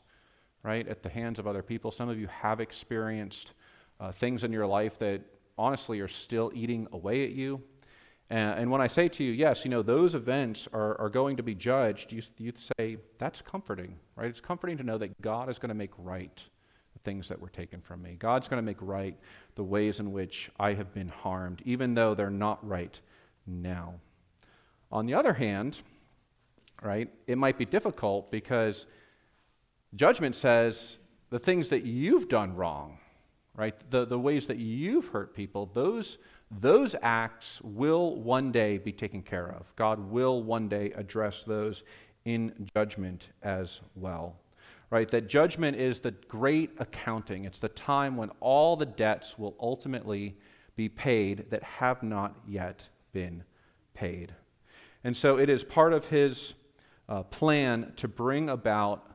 right, 0.63 0.87
at 0.87 1.01
the 1.01 1.09
hands 1.09 1.39
of 1.39 1.47
other 1.47 1.63
people. 1.63 1.91
Some 1.91 2.09
of 2.09 2.19
you 2.19 2.27
have 2.27 2.59
experienced 2.59 3.53
uh, 3.99 4.11
things 4.11 4.43
in 4.43 4.51
your 4.51 4.67
life 4.67 4.99
that 4.99 5.21
honestly 5.57 5.99
are 5.99 6.07
still 6.07 6.51
eating 6.53 6.87
away 6.91 7.23
at 7.23 7.31
you. 7.31 7.61
And, 8.29 8.71
when 8.71 8.81
I 8.81 8.87
say 8.87 9.07
to 9.07 9.23
you, 9.23 9.31
yes, 9.31 9.65
you 9.65 9.71
know, 9.71 9.83
those 9.83 10.15
events 10.15 10.67
are, 10.73 10.99
are 10.99 11.09
going 11.09 11.37
to 11.37 11.43
be 11.43 11.53
judged, 11.53 12.11
you, 12.11 12.23
you 12.37 12.53
say, 12.77 12.97
that's 13.19 13.41
comforting, 13.41 13.95
right? 14.15 14.29
It's 14.29 14.41
comforting 14.41 14.77
to 14.77 14.83
know 14.83 14.97
that 14.97 15.21
God 15.21 15.47
is 15.49 15.59
going 15.59 15.69
to 15.69 15.75
make 15.75 15.91
right 15.99 16.43
the 16.93 16.99
things 16.99 17.27
that 17.27 17.39
were 17.39 17.49
taken 17.49 17.81
from 17.81 18.01
me. 18.01 18.15
God's 18.17 18.47
going 18.47 18.57
to 18.57 18.65
make 18.65 18.77
right 18.81 19.15
the 19.53 19.63
ways 19.63 19.99
in 19.99 20.11
which 20.11 20.49
I 20.59 20.73
have 20.73 20.91
been 20.91 21.09
harmed, 21.09 21.61
even 21.65 21.93
though 21.93 22.15
they're 22.15 22.31
not 22.31 22.67
right 22.67 22.99
now. 23.45 23.95
On 24.91 25.05
the 25.05 25.13
other 25.13 25.33
hand, 25.33 25.79
right, 26.81 27.09
it 27.27 27.37
might 27.37 27.59
be 27.59 27.65
difficult 27.65 28.31
because 28.31 28.87
judgment 29.95 30.35
says 30.35 30.97
the 31.29 31.39
things 31.39 31.69
that 31.69 31.85
you've 31.85 32.27
done 32.27 32.55
wrong, 32.55 32.97
right, 33.55 33.75
the, 33.89 34.05
the 34.05 34.19
ways 34.19 34.47
that 34.47 34.57
you've 34.57 35.07
hurt 35.07 35.33
people, 35.33 35.69
those, 35.73 36.17
those 36.51 36.95
acts 37.01 37.61
will 37.63 38.15
one 38.15 38.51
day 38.51 38.77
be 38.77 38.91
taken 38.91 39.21
care 39.21 39.49
of. 39.49 39.73
God 39.75 39.99
will 39.99 40.43
one 40.43 40.67
day 40.67 40.91
address 40.91 41.43
those 41.43 41.83
in 42.25 42.69
judgment 42.75 43.29
as 43.43 43.81
well. 43.95 44.35
Right? 44.89 45.09
That 45.09 45.27
judgment 45.27 45.77
is 45.77 45.99
the 45.99 46.11
great 46.11 46.71
accounting. 46.77 47.45
It's 47.45 47.59
the 47.59 47.69
time 47.69 48.17
when 48.17 48.29
all 48.39 48.75
the 48.75 48.85
debts 48.85 49.37
will 49.37 49.55
ultimately 49.59 50.37
be 50.75 50.89
paid 50.89 51.49
that 51.49 51.63
have 51.63 52.03
not 52.03 52.35
yet 52.47 52.87
been 53.11 53.43
paid. 53.93 54.33
And 55.03 55.15
so 55.15 55.37
it 55.37 55.49
is 55.49 55.63
part 55.63 55.93
of 55.93 56.05
his 56.05 56.53
uh, 57.07 57.23
plan 57.23 57.93
to 57.97 58.07
bring 58.07 58.49
about 58.49 59.14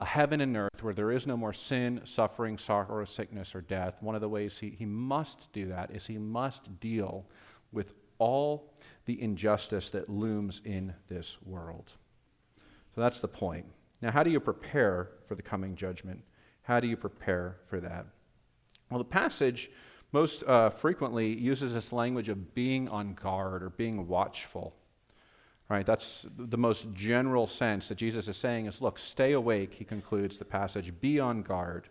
a 0.00 0.06
heaven 0.06 0.40
and 0.40 0.56
earth 0.56 0.82
where 0.82 0.94
there 0.94 1.10
is 1.10 1.26
no 1.26 1.36
more 1.36 1.52
sin, 1.52 2.00
suffering, 2.04 2.56
sorrow, 2.56 3.04
sickness, 3.04 3.54
or 3.54 3.60
death. 3.60 3.96
One 4.00 4.14
of 4.14 4.20
the 4.20 4.28
ways 4.28 4.58
he, 4.58 4.70
he 4.70 4.86
must 4.86 5.52
do 5.52 5.66
that 5.66 5.90
is 5.90 6.06
he 6.06 6.18
must 6.18 6.80
deal 6.80 7.26
with 7.70 7.92
all 8.18 8.74
the 9.04 9.20
injustice 9.20 9.90
that 9.90 10.08
looms 10.08 10.62
in 10.64 10.94
this 11.08 11.38
world. 11.44 11.92
So 12.94 13.00
that's 13.00 13.20
the 13.20 13.28
point. 13.28 13.66
Now, 14.02 14.10
how 14.10 14.22
do 14.22 14.30
you 14.30 14.40
prepare 14.40 15.10
for 15.26 15.34
the 15.34 15.42
coming 15.42 15.76
judgment? 15.76 16.22
How 16.62 16.80
do 16.80 16.86
you 16.86 16.96
prepare 16.96 17.58
for 17.66 17.80
that? 17.80 18.06
Well, 18.90 18.98
the 18.98 19.04
passage 19.04 19.70
most 20.12 20.42
uh, 20.44 20.70
frequently 20.70 21.32
uses 21.32 21.74
this 21.74 21.92
language 21.92 22.28
of 22.28 22.54
being 22.54 22.88
on 22.88 23.14
guard 23.14 23.62
or 23.62 23.70
being 23.70 24.08
watchful. 24.08 24.74
Right? 25.70 25.86
That's 25.86 26.26
the 26.36 26.58
most 26.58 26.92
general 26.94 27.46
sense 27.46 27.88
that 27.88 27.94
Jesus 27.94 28.26
is 28.26 28.36
saying 28.36 28.66
is 28.66 28.82
look, 28.82 28.98
stay 28.98 29.32
awake, 29.32 29.72
he 29.72 29.84
concludes 29.84 30.36
the 30.36 30.44
passage, 30.44 30.92
be 31.00 31.20
on 31.20 31.42
guard. 31.42 31.88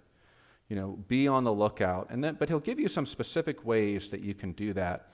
You 0.68 0.76
know, 0.76 1.00
be 1.08 1.28
on 1.28 1.44
the 1.46 1.52
lookout. 1.52 2.10
And 2.12 2.24
then, 2.24 2.36
but 2.38 2.48
he'll 2.48 2.60
give 2.60 2.80
you 2.80 2.88
some 2.88 3.08
specific 3.08 3.65
ways 3.65 4.12
that 4.12 4.22
you 4.22 4.36
can 4.36 4.52
do 4.52 4.72
that. 4.74 5.10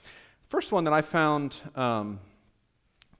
First 0.50 0.74
one 0.74 0.84
that 0.84 0.94
I 0.94 1.02
found 1.02 1.62
um, 1.76 2.20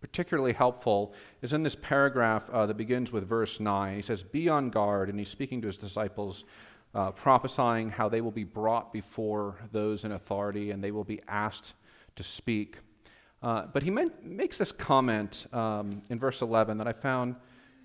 particularly 0.02 0.52
helpful 0.52 1.14
is 1.42 1.54
in 1.54 1.64
this 1.64 1.76
paragraph 1.76 2.50
uh, 2.50 2.66
that 2.66 2.76
begins 2.76 3.14
with 3.14 3.26
verse 3.26 3.62
9. 3.62 3.96
He 3.96 4.02
says, 4.02 4.22
Be 4.22 4.50
on 4.50 4.70
guard, 4.70 5.10
and 5.10 5.18
he's 5.18 5.30
speaking 5.30 5.62
to 5.62 5.68
his 5.68 5.78
disciples, 5.78 6.44
uh, 6.94 7.12
prophesying 7.12 7.90
how 7.90 8.10
they 8.10 8.20
will 8.20 8.32
be 8.32 8.44
brought 8.44 8.92
before 8.92 9.56
those 9.72 10.04
in 10.04 10.12
authority 10.12 10.72
and 10.72 10.84
they 10.84 10.92
will 10.92 11.04
be 11.04 11.22
asked 11.28 11.74
to 12.18 12.24
speak. 12.24 12.80
Uh, 13.46 13.68
but 13.72 13.84
he 13.84 13.92
meant, 13.92 14.26
makes 14.26 14.58
this 14.58 14.72
comment 14.72 15.46
um, 15.54 16.02
in 16.10 16.18
verse 16.18 16.42
11 16.42 16.80
that 16.80 16.88
I 16.88 16.94
found 16.94 17.36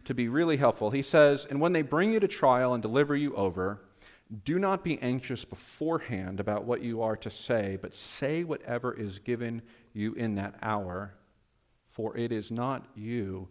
to 0.07 0.15
be 0.15 0.27
really 0.27 0.57
helpful. 0.57 0.91
He 0.91 1.03
says, 1.03 1.45
And 1.45 1.61
when 1.61 1.73
they 1.73 1.83
bring 1.83 2.15
you 2.15 2.21
to 2.21 2.29
trial 2.29 2.73
and 2.73 2.81
deliver 2.81 3.15
you 3.15 3.37
over, 3.37 3.83
do 4.47 4.59
not 4.59 4.83
be 4.83 4.99
anxious 5.03 5.45
beforehand 5.45 6.41
about 6.41 6.65
what 6.65 6.81
you 6.81 7.03
are 7.03 7.15
to 7.19 7.29
say, 7.29 7.77
but 7.83 7.95
say 7.95 8.43
whatever 8.43 8.95
is 8.95 9.19
given 9.19 9.61
you 9.93 10.15
in 10.15 10.37
that 10.37 10.55
hour, 10.63 11.13
for 11.91 12.17
it 12.17 12.33
is 12.33 12.51
not 12.51 12.87
you 12.95 13.47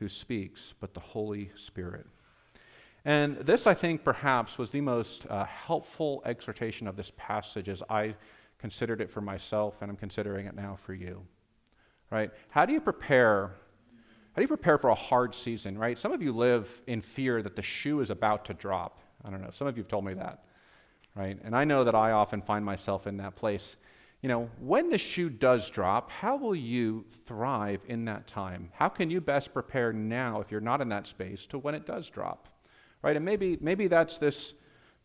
who 0.00 0.08
speaks, 0.08 0.74
but 0.80 0.94
the 0.94 1.00
Holy 1.00 1.52
Spirit. 1.54 2.08
And 3.04 3.36
this, 3.36 3.68
I 3.68 3.74
think, 3.74 4.02
perhaps 4.02 4.58
was 4.58 4.72
the 4.72 4.80
most 4.80 5.26
uh, 5.30 5.44
helpful 5.44 6.22
exhortation 6.24 6.88
of 6.88 6.96
this 6.96 7.12
passage 7.16 7.68
as 7.68 7.84
I 7.88 8.16
considered 8.58 9.00
it 9.00 9.10
for 9.10 9.20
myself, 9.20 9.80
and 9.80 9.88
I'm 9.92 9.96
considering 9.96 10.46
it 10.46 10.56
now 10.56 10.76
for 10.82 10.92
you. 10.92 11.24
Right? 12.12 12.30
How 12.50 12.66
do 12.66 12.74
you 12.74 12.80
prepare? 12.80 13.46
How 13.46 14.36
do 14.36 14.42
you 14.42 14.48
prepare 14.48 14.76
for 14.76 14.90
a 14.90 14.94
hard 14.94 15.34
season, 15.34 15.78
right? 15.78 15.98
Some 15.98 16.12
of 16.12 16.20
you 16.20 16.32
live 16.32 16.82
in 16.86 17.00
fear 17.00 17.42
that 17.42 17.56
the 17.56 17.62
shoe 17.62 18.00
is 18.00 18.10
about 18.10 18.44
to 18.46 18.54
drop. 18.54 19.00
I 19.24 19.30
don't 19.30 19.40
know. 19.40 19.50
Some 19.50 19.66
of 19.66 19.78
you 19.78 19.82
have 19.82 19.88
told 19.88 20.04
me 20.04 20.12
that, 20.14 20.44
right? 21.14 21.38
And 21.42 21.56
I 21.56 21.64
know 21.64 21.84
that 21.84 21.94
I 21.94 22.12
often 22.12 22.42
find 22.42 22.64
myself 22.64 23.06
in 23.06 23.16
that 23.16 23.34
place. 23.34 23.76
You 24.20 24.28
know, 24.28 24.50
when 24.60 24.90
the 24.90 24.98
shoe 24.98 25.30
does 25.30 25.70
drop, 25.70 26.10
how 26.10 26.36
will 26.36 26.54
you 26.54 27.06
thrive 27.24 27.82
in 27.88 28.04
that 28.04 28.26
time? 28.26 28.68
How 28.74 28.90
can 28.90 29.08
you 29.08 29.22
best 29.22 29.54
prepare 29.54 29.92
now 29.94 30.42
if 30.42 30.50
you're 30.50 30.60
not 30.60 30.82
in 30.82 30.90
that 30.90 31.06
space 31.06 31.46
to 31.46 31.58
when 31.58 31.74
it 31.74 31.86
does 31.86 32.10
drop? 32.10 32.48
Right? 33.00 33.16
And 33.16 33.24
maybe 33.24 33.56
maybe 33.62 33.86
that's 33.86 34.18
this 34.18 34.54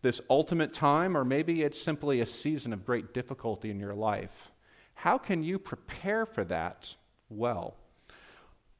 this 0.02 0.20
ultimate 0.30 0.74
time 0.74 1.16
or 1.16 1.24
maybe 1.24 1.64
it's 1.64 1.82
simply 1.82 2.20
a 2.20 2.26
season 2.26 2.74
of 2.74 2.86
great 2.86 3.14
difficulty 3.14 3.72
in 3.72 3.80
your 3.80 3.96
life. 3.96 4.52
How 4.98 5.20
can 5.20 5.44
you 5.44 5.60
prepare 5.60 6.26
for 6.26 6.44
that 6.46 6.96
well? 7.30 7.76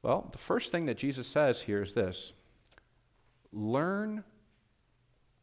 Well, 0.02 0.28
the 0.32 0.38
first 0.38 0.72
thing 0.72 0.86
that 0.86 0.98
Jesus 0.98 1.28
says 1.28 1.62
here 1.62 1.80
is 1.80 1.92
this 1.92 2.32
learn 3.52 4.24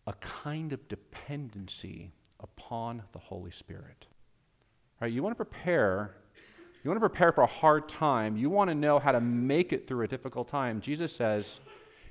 a 0.06 0.14
kind 0.16 0.74
of 0.74 0.86
dependency 0.90 2.12
upon 2.42 3.04
the 3.14 3.20
Holy 3.20 3.52
Spirit. 3.52 4.06
Right? 5.00 5.14
You 5.14 5.24
want 5.24 5.32
to 5.38 5.46
prepare. 5.46 6.18
You 6.84 6.92
want 6.92 7.02
to 7.02 7.10
prepare 7.10 7.32
for 7.32 7.46
a 7.46 7.48
hard 7.48 7.88
time. 7.88 8.36
You 8.36 8.50
want 8.50 8.70
to 8.70 8.76
know 8.76 9.00
how 9.00 9.14
to 9.14 9.22
make 9.22 9.72
it 9.72 9.88
through 9.88 10.04
a 10.04 10.08
difficult 10.10 10.50
time. 10.50 10.82
Jesus 10.82 11.16
says, 11.16 11.62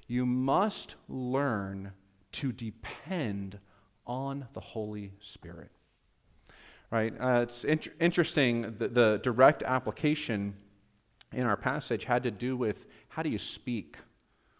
you 0.07 0.25
must 0.25 0.95
learn 1.09 1.93
to 2.33 2.51
depend 2.51 3.59
on 4.07 4.47
the 4.55 4.61
Holy 4.61 5.13
Spirit. 5.21 5.71
Right? 6.91 7.13
Uh, 7.19 7.41
it's 7.43 7.65
in- 7.65 7.81
interesting, 8.01 8.75
the, 8.79 8.89
the 8.89 9.21
direct 9.23 9.63
application 9.63 10.55
in 11.33 11.45
our 11.45 11.57
passage 11.57 12.05
had 12.05 12.23
to 12.23 12.31
do 12.31 12.57
with 12.57 12.87
how 13.09 13.23
do 13.23 13.29
you 13.29 13.39
speak 13.39 13.97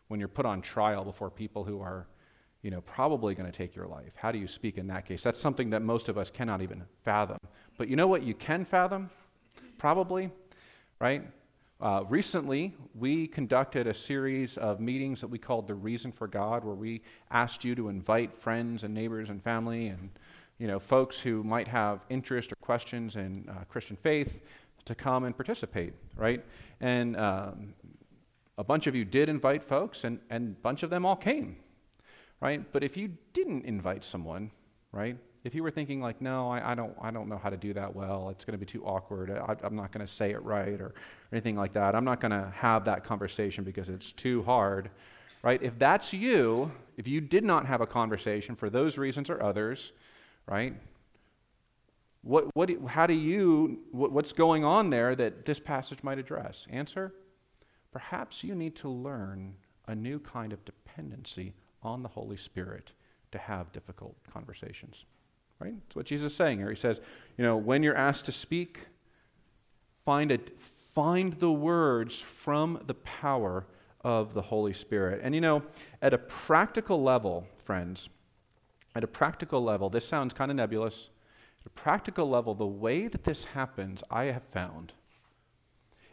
when 0.09 0.19
you're 0.21 0.29
put 0.29 0.47
on 0.47 0.61
trial 0.61 1.05
before 1.05 1.31
people 1.31 1.65
who 1.65 1.81
are 1.81 2.07
you 2.65 2.71
know, 2.71 2.81
probably 2.81 3.35
going 3.35 3.51
to 3.51 3.57
take 3.57 3.77
your 3.77 3.87
life. 3.87 4.13
How 4.17 4.33
do 4.33 4.39
you 4.39 4.49
speak 4.49 4.79
in 4.79 4.87
that 4.87 5.05
case? 5.05 5.23
That's 5.23 5.39
something 5.39 5.69
that 5.71 5.83
most 5.83 6.09
of 6.09 6.17
us 6.17 6.31
cannot 6.31 6.63
even 6.63 6.83
fathom. 7.03 7.37
But 7.77 7.89
you 7.89 7.97
know 7.97 8.07
what 8.07 8.23
you 8.23 8.33
can 8.33 8.65
fathom? 8.65 9.11
Probably, 9.77 10.31
right? 10.99 11.25
Uh, 11.79 12.05
recently, 12.09 12.75
we 12.95 13.27
conducted 13.27 13.87
a 13.87 13.93
series 13.93 14.57
of 14.57 14.81
meetings 14.81 15.21
that 15.21 15.27
we 15.27 15.39
called 15.39 15.67
The 15.67 15.75
Reason 15.75 16.11
for 16.11 16.27
God, 16.27 16.65
where 16.65 16.75
we 16.75 17.03
asked 17.31 17.65
you 17.65 17.75
to 17.75 17.91
invite 17.91 18.33
friends 18.33 18.83
and 18.83 18.95
neighbors 18.95 19.29
and 19.29 19.43
family 19.43 19.89
and 19.89 20.09
you 20.59 20.67
know, 20.67 20.79
folks 20.79 21.21
who 21.21 21.43
might 21.43 21.69
have 21.69 22.05
interest 22.09 22.53
or 22.53 22.57
questions 22.57 23.17
in 23.17 23.49
uh, 23.49 23.65
Christian 23.69 23.97
faith 23.97 24.43
to 24.85 24.95
come 24.95 25.25
and 25.25 25.37
participate, 25.37 25.95
right? 26.17 26.45
And 26.81 27.17
um, 27.17 27.75
a 28.59 28.65
bunch 28.65 28.87
of 28.87 28.95
you 28.95 29.05
did 29.05 29.29
invite 29.29 29.63
folks, 29.63 30.05
and, 30.05 30.21
a 30.31 30.39
bunch 30.39 30.83
of 30.83 30.91
them 30.91 31.05
all 31.05 31.17
came, 31.17 31.57
right? 32.41 32.63
But 32.73 32.85
if 32.85 32.97
you 32.97 33.11
didn't 33.33 33.65
invite 33.65 34.05
someone, 34.05 34.51
right? 34.93 35.17
If 35.43 35.55
you 35.55 35.63
were 35.63 35.71
thinking 35.71 36.01
like, 36.01 36.23
no, 36.23 36.49
I, 36.49 36.73
I 36.73 36.75
don't, 36.75 36.95
I 37.03 37.11
don't 37.11 37.29
know 37.29 37.37
how 37.37 37.51
to 37.51 37.57
do 37.57 37.75
that 37.75 37.95
well. 37.95 38.31
It's 38.31 38.45
going 38.45 38.53
to 38.53 38.59
be 38.59 38.67
too 38.67 38.85
awkward. 38.85 39.31
I, 39.31 39.57
am 39.67 39.77
not 39.77 39.93
going 39.93 40.07
to 40.07 40.13
say 40.13 40.31
it 40.31 40.43
right 40.43 40.81
or, 40.81 40.87
or 40.87 40.95
anything 41.33 41.57
like 41.57 41.73
that. 41.75 41.95
I'm 41.95 42.05
not 42.05 42.21
going 42.21 42.33
to 42.33 42.51
have 42.55 42.85
that 42.85 43.05
conversation 43.05 43.65
because 43.65 43.89
it's 43.89 44.13
too 44.13 44.43
hard, 44.45 44.91
right? 45.43 45.63
If 45.63 45.79
that's 45.79 46.13
you, 46.13 46.71
if 46.97 47.09
you 47.09 47.21
did 47.21 47.45
not 47.45 47.67
have 47.67 47.81
a 47.81 47.87
conversation 47.87 48.55
for 48.55 48.71
those 48.71 48.97
reasons 48.97 49.29
or 49.29 49.43
others, 49.43 49.93
right? 50.47 50.75
What, 52.23 52.51
what, 52.55 52.71
how 52.87 53.07
do 53.07 53.15
you, 53.15 53.81
what, 53.93 54.13
what's 54.13 54.33
going 54.33 54.65
on 54.65 54.91
there 54.91 55.15
that 55.15 55.45
this 55.45 55.61
passage 55.61 56.03
might 56.03 56.19
address? 56.19 56.67
Answer: 56.71 57.13
Perhaps 57.93 58.43
you 58.43 58.55
need 58.55 58.75
to 58.77 58.89
learn 58.89 59.55
a 59.87 59.95
new 59.95 60.19
kind 60.19 60.53
of 60.53 60.65
dependency 60.65 61.53
on 61.83 62.03
the 62.03 62.09
Holy 62.09 62.37
Spirit 62.37 62.93
to 63.33 63.39
have 63.39 63.73
difficult 63.73 64.17
conversations. 64.33 65.05
Right? 65.61 65.75
That's 65.85 65.97
what 65.97 66.07
Jesus 66.07 66.33
is 66.33 66.37
saying 66.37 66.59
here. 66.59 66.71
He 66.71 66.77
says, 66.77 67.01
you 67.37 67.45
know, 67.45 67.57
when 67.57 67.83
you're 67.83 67.97
asked 67.97 68.25
to 68.27 68.33
speak, 68.33 68.87
find, 70.05 70.33
a, 70.33 70.39
find 70.39 71.35
the 71.35 71.53
words 71.53 72.21
from 72.21 72.81
the 72.87 72.95
power 72.95 73.67
of 74.01 74.35
the 74.35 74.43
Holy 74.43 74.73
Spirit. 74.73 75.21
And 75.23 75.35
you 75.35 75.41
know, 75.41 75.63
at 76.03 76.13
a 76.15 76.19
practical 76.19 77.03
level, 77.03 77.47
friends, 77.65 78.09
at 78.95 79.05
a 79.05 79.09
practical 79.09 79.63
level, 79.63 79.91
this 79.91 80.07
sounds 80.07 80.33
kind 80.33 80.51
of 80.51 80.57
nebulous. 80.57 81.11
At 81.61 81.67
a 81.67 81.71
practical 81.71 82.29
level, 82.29 82.55
the 82.55 82.67
way 82.67 83.09
that 83.09 83.25
this 83.25 83.45
happens, 83.47 84.03
I 84.11 84.25
have 84.25 84.45
found, 84.45 84.93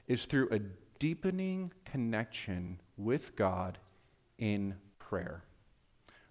is 0.07 0.25
through 0.25 0.49
a 0.51 0.59
deepening 0.99 1.71
connection 1.85 2.79
with 2.97 3.35
God 3.35 3.77
in 4.37 4.75
prayer. 4.99 5.43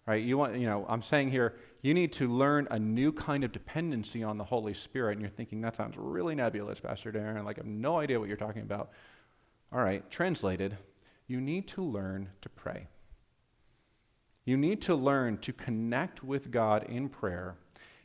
Right? 0.06 0.24
You 0.24 0.38
want, 0.38 0.56
you 0.56 0.66
know, 0.66 0.86
I'm 0.88 1.02
saying 1.02 1.30
here, 1.30 1.54
you 1.82 1.94
need 1.94 2.12
to 2.14 2.28
learn 2.28 2.66
a 2.70 2.78
new 2.78 3.12
kind 3.12 3.44
of 3.44 3.52
dependency 3.52 4.24
on 4.24 4.38
the 4.38 4.44
Holy 4.44 4.74
Spirit. 4.74 5.12
And 5.12 5.20
you're 5.20 5.30
thinking, 5.30 5.60
that 5.60 5.76
sounds 5.76 5.96
really 5.96 6.34
nebulous, 6.34 6.80
Pastor 6.80 7.12
Darin. 7.12 7.44
Like, 7.44 7.58
I 7.58 7.60
have 7.60 7.66
no 7.66 7.98
idea 7.98 8.18
what 8.18 8.28
you're 8.28 8.36
talking 8.36 8.62
about. 8.62 8.90
All 9.72 9.80
right, 9.80 10.08
translated, 10.10 10.76
you 11.28 11.40
need 11.40 11.68
to 11.68 11.82
learn 11.82 12.30
to 12.42 12.48
pray. 12.48 12.88
You 14.50 14.56
need 14.56 14.82
to 14.82 14.96
learn 14.96 15.38
to 15.42 15.52
connect 15.52 16.24
with 16.24 16.50
God 16.50 16.82
in 16.88 17.08
prayer 17.08 17.54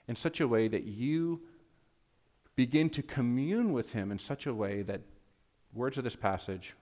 in 0.07 0.15
such 0.15 0.41
a 0.41 0.47
way 0.47 0.67
that 0.67 0.83
you 0.83 1.41
begin 2.55 2.87
to 2.91 3.01
commune 3.01 3.73
with 3.73 3.93
Him 3.93 4.11
in 4.11 4.19
such 4.19 4.45
a 4.45 4.53
way 4.53 4.83
that 4.83 5.01
words 5.73 5.97
of 5.97 6.03
this 6.03 6.15
passage 6.15 6.75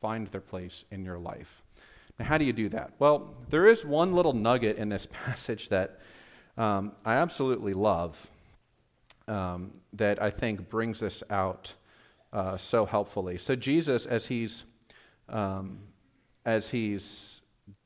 find 0.00 0.28
their 0.28 0.40
place 0.40 0.84
in 0.92 1.04
your 1.04 1.18
life. 1.18 1.64
Now, 2.20 2.26
how 2.26 2.38
do 2.38 2.44
you 2.44 2.52
do 2.52 2.68
that? 2.68 2.92
Well, 3.00 3.34
there 3.50 3.66
is 3.66 3.84
one 3.84 4.14
little 4.14 4.34
nugget 4.34 4.76
in 4.76 4.88
this 4.88 5.08
passage 5.24 5.68
that 5.70 5.98
um, 6.56 6.92
I 7.04 7.14
absolutely 7.14 7.74
love 7.74 8.24
um, 9.26 9.72
that 9.94 10.22
I 10.22 10.30
think 10.30 10.70
brings 10.70 11.00
this 11.00 11.24
out 11.28 11.74
uh, 12.32 12.56
so 12.56 12.86
helpfully. 12.86 13.36
So, 13.38 13.56
Jesus, 13.56 14.06
as 14.06 14.28
he's, 14.28 14.64
um, 15.28 15.80
as 16.44 16.70
he's 16.70 17.37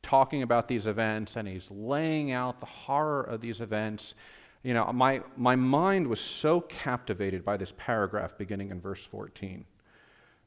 talking 0.03 0.43
about 0.43 0.69
these 0.69 0.87
events 0.87 1.37
and 1.37 1.47
he's 1.47 1.71
laying 1.71 2.33
out 2.33 2.61
the 2.61 2.67
horror 2.67 3.23
of 3.23 3.41
these 3.41 3.61
events, 3.61 4.15
you 4.62 4.75
know, 4.75 4.93
my, 4.93 5.23
my 5.37 5.57
mind 5.57 6.07
was 6.07 6.21
so 6.21 6.61
captivated 6.61 7.45
by 7.45 7.57
this 7.57 7.73
paragraph 7.77 8.37
beginning 8.37 8.71
in 8.71 8.81
verse 8.81 9.05
14, 9.05 9.65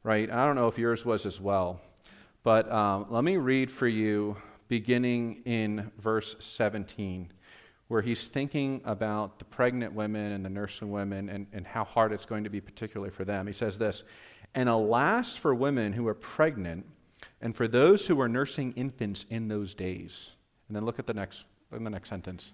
right? 0.03 0.29
I 0.29 0.45
don't 0.45 0.55
know 0.55 0.67
if 0.67 0.77
yours 0.77 1.05
was 1.05 1.25
as 1.25 1.41
well. 1.41 1.81
But 2.43 2.71
um, 2.71 3.07
let 3.09 3.23
me 3.23 3.37
read 3.37 3.71
for 3.71 3.87
you 3.87 4.37
beginning 4.67 5.41
in 5.45 5.91
verse 5.97 6.35
17, 6.39 7.31
where 7.87 8.01
he's 8.01 8.27
thinking 8.27 8.81
about 8.85 9.39
the 9.39 9.45
pregnant 9.45 9.93
women 9.93 10.31
and 10.31 10.45
the 10.45 10.49
nursing 10.49 10.91
women 10.91 11.29
and, 11.29 11.47
and 11.53 11.65
how 11.65 11.83
hard 11.83 12.11
it's 12.11 12.25
going 12.25 12.43
to 12.43 12.49
be, 12.49 12.61
particularly 12.61 13.11
for 13.11 13.25
them. 13.25 13.47
He 13.47 13.53
says 13.53 13.77
this 13.77 14.03
And 14.53 14.69
alas 14.69 15.35
for 15.35 15.55
women 15.55 15.91
who 15.91 16.07
are 16.07 16.13
pregnant 16.13 16.85
and 17.41 17.55
for 17.55 17.67
those 17.67 18.07
who 18.07 18.15
were 18.15 18.29
nursing 18.29 18.71
infants 18.73 19.25
in 19.29 19.47
those 19.47 19.75
days. 19.75 20.31
And 20.67 20.75
then 20.75 20.85
look 20.85 20.99
at 20.99 21.05
the 21.05 21.13
next, 21.13 21.45
in 21.71 21.83
the 21.83 21.89
next 21.89 22.09
sentence. 22.09 22.53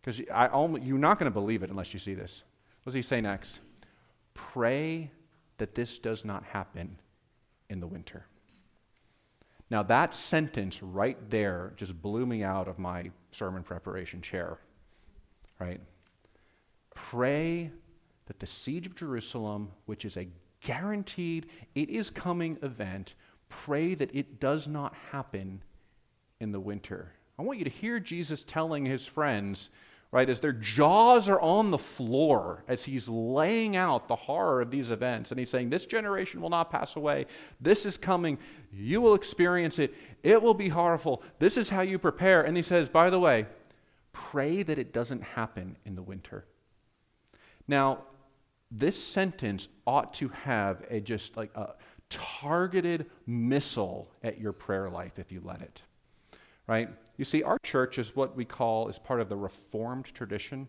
Because 0.00 0.18
you're 0.18 0.98
not 0.98 1.18
going 1.18 1.30
to 1.30 1.34
believe 1.34 1.62
it 1.62 1.70
unless 1.70 1.92
you 1.92 2.00
see 2.00 2.14
this. 2.14 2.42
What 2.82 2.90
does 2.90 2.94
he 2.94 3.02
say 3.02 3.20
next? 3.20 3.60
Pray 4.34 5.10
that 5.58 5.74
this 5.74 5.98
does 5.98 6.24
not 6.24 6.42
happen 6.44 6.98
in 7.68 7.80
the 7.80 7.86
winter. 7.86 8.24
Now, 9.70 9.82
that 9.82 10.14
sentence 10.14 10.82
right 10.82 11.18
there 11.28 11.74
just 11.76 12.00
blew 12.00 12.24
me 12.24 12.42
out 12.42 12.68
of 12.68 12.78
my 12.78 13.10
sermon 13.32 13.62
preparation 13.62 14.22
chair, 14.22 14.58
right? 15.60 15.80
Pray 16.94 17.70
that 18.26 18.40
the 18.40 18.46
siege 18.46 18.86
of 18.86 18.94
Jerusalem, 18.94 19.70
which 19.84 20.04
is 20.04 20.16
a 20.16 20.28
guaranteed, 20.60 21.46
it 21.74 21.90
is 21.90 22.10
coming 22.10 22.58
event. 22.62 23.14
Pray 23.48 23.94
that 23.94 24.14
it 24.14 24.40
does 24.40 24.68
not 24.68 24.94
happen 25.10 25.62
in 26.40 26.52
the 26.52 26.60
winter. 26.60 27.12
I 27.38 27.42
want 27.42 27.58
you 27.58 27.64
to 27.64 27.70
hear 27.70 28.00
Jesus 28.00 28.42
telling 28.44 28.84
his 28.84 29.06
friends, 29.06 29.70
right, 30.10 30.28
as 30.28 30.40
their 30.40 30.52
jaws 30.52 31.28
are 31.28 31.40
on 31.40 31.70
the 31.70 31.78
floor, 31.78 32.64
as 32.66 32.84
he's 32.84 33.08
laying 33.08 33.76
out 33.76 34.08
the 34.08 34.16
horror 34.16 34.60
of 34.60 34.70
these 34.70 34.90
events. 34.90 35.30
And 35.30 35.38
he's 35.38 35.50
saying, 35.50 35.70
This 35.70 35.86
generation 35.86 36.40
will 36.40 36.50
not 36.50 36.70
pass 36.70 36.96
away. 36.96 37.26
This 37.60 37.86
is 37.86 37.96
coming. 37.96 38.38
You 38.72 39.00
will 39.00 39.14
experience 39.14 39.78
it. 39.78 39.94
It 40.22 40.42
will 40.42 40.54
be 40.54 40.68
horrible. 40.68 41.22
This 41.38 41.56
is 41.56 41.70
how 41.70 41.82
you 41.82 41.98
prepare. 41.98 42.42
And 42.42 42.56
he 42.56 42.62
says, 42.62 42.88
By 42.88 43.10
the 43.10 43.20
way, 43.20 43.46
pray 44.12 44.62
that 44.62 44.78
it 44.78 44.92
doesn't 44.92 45.22
happen 45.22 45.76
in 45.84 45.94
the 45.94 46.02
winter. 46.02 46.44
Now, 47.68 48.04
this 48.70 49.02
sentence 49.02 49.68
ought 49.86 50.14
to 50.14 50.28
have 50.28 50.84
a 50.90 51.00
just 51.00 51.36
like 51.36 51.54
a 51.54 51.74
targeted 52.10 53.06
missile 53.26 54.10
at 54.22 54.40
your 54.40 54.52
prayer 54.52 54.88
life 54.88 55.18
if 55.18 55.32
you 55.32 55.40
let 55.44 55.60
it. 55.60 55.82
Right? 56.66 56.88
You 57.16 57.24
see, 57.24 57.42
our 57.42 57.58
church 57.62 57.98
is 57.98 58.14
what 58.14 58.36
we 58.36 58.44
call 58.44 58.88
is 58.88 58.98
part 58.98 59.20
of 59.20 59.28
the 59.28 59.36
Reformed 59.36 60.06
tradition, 60.06 60.68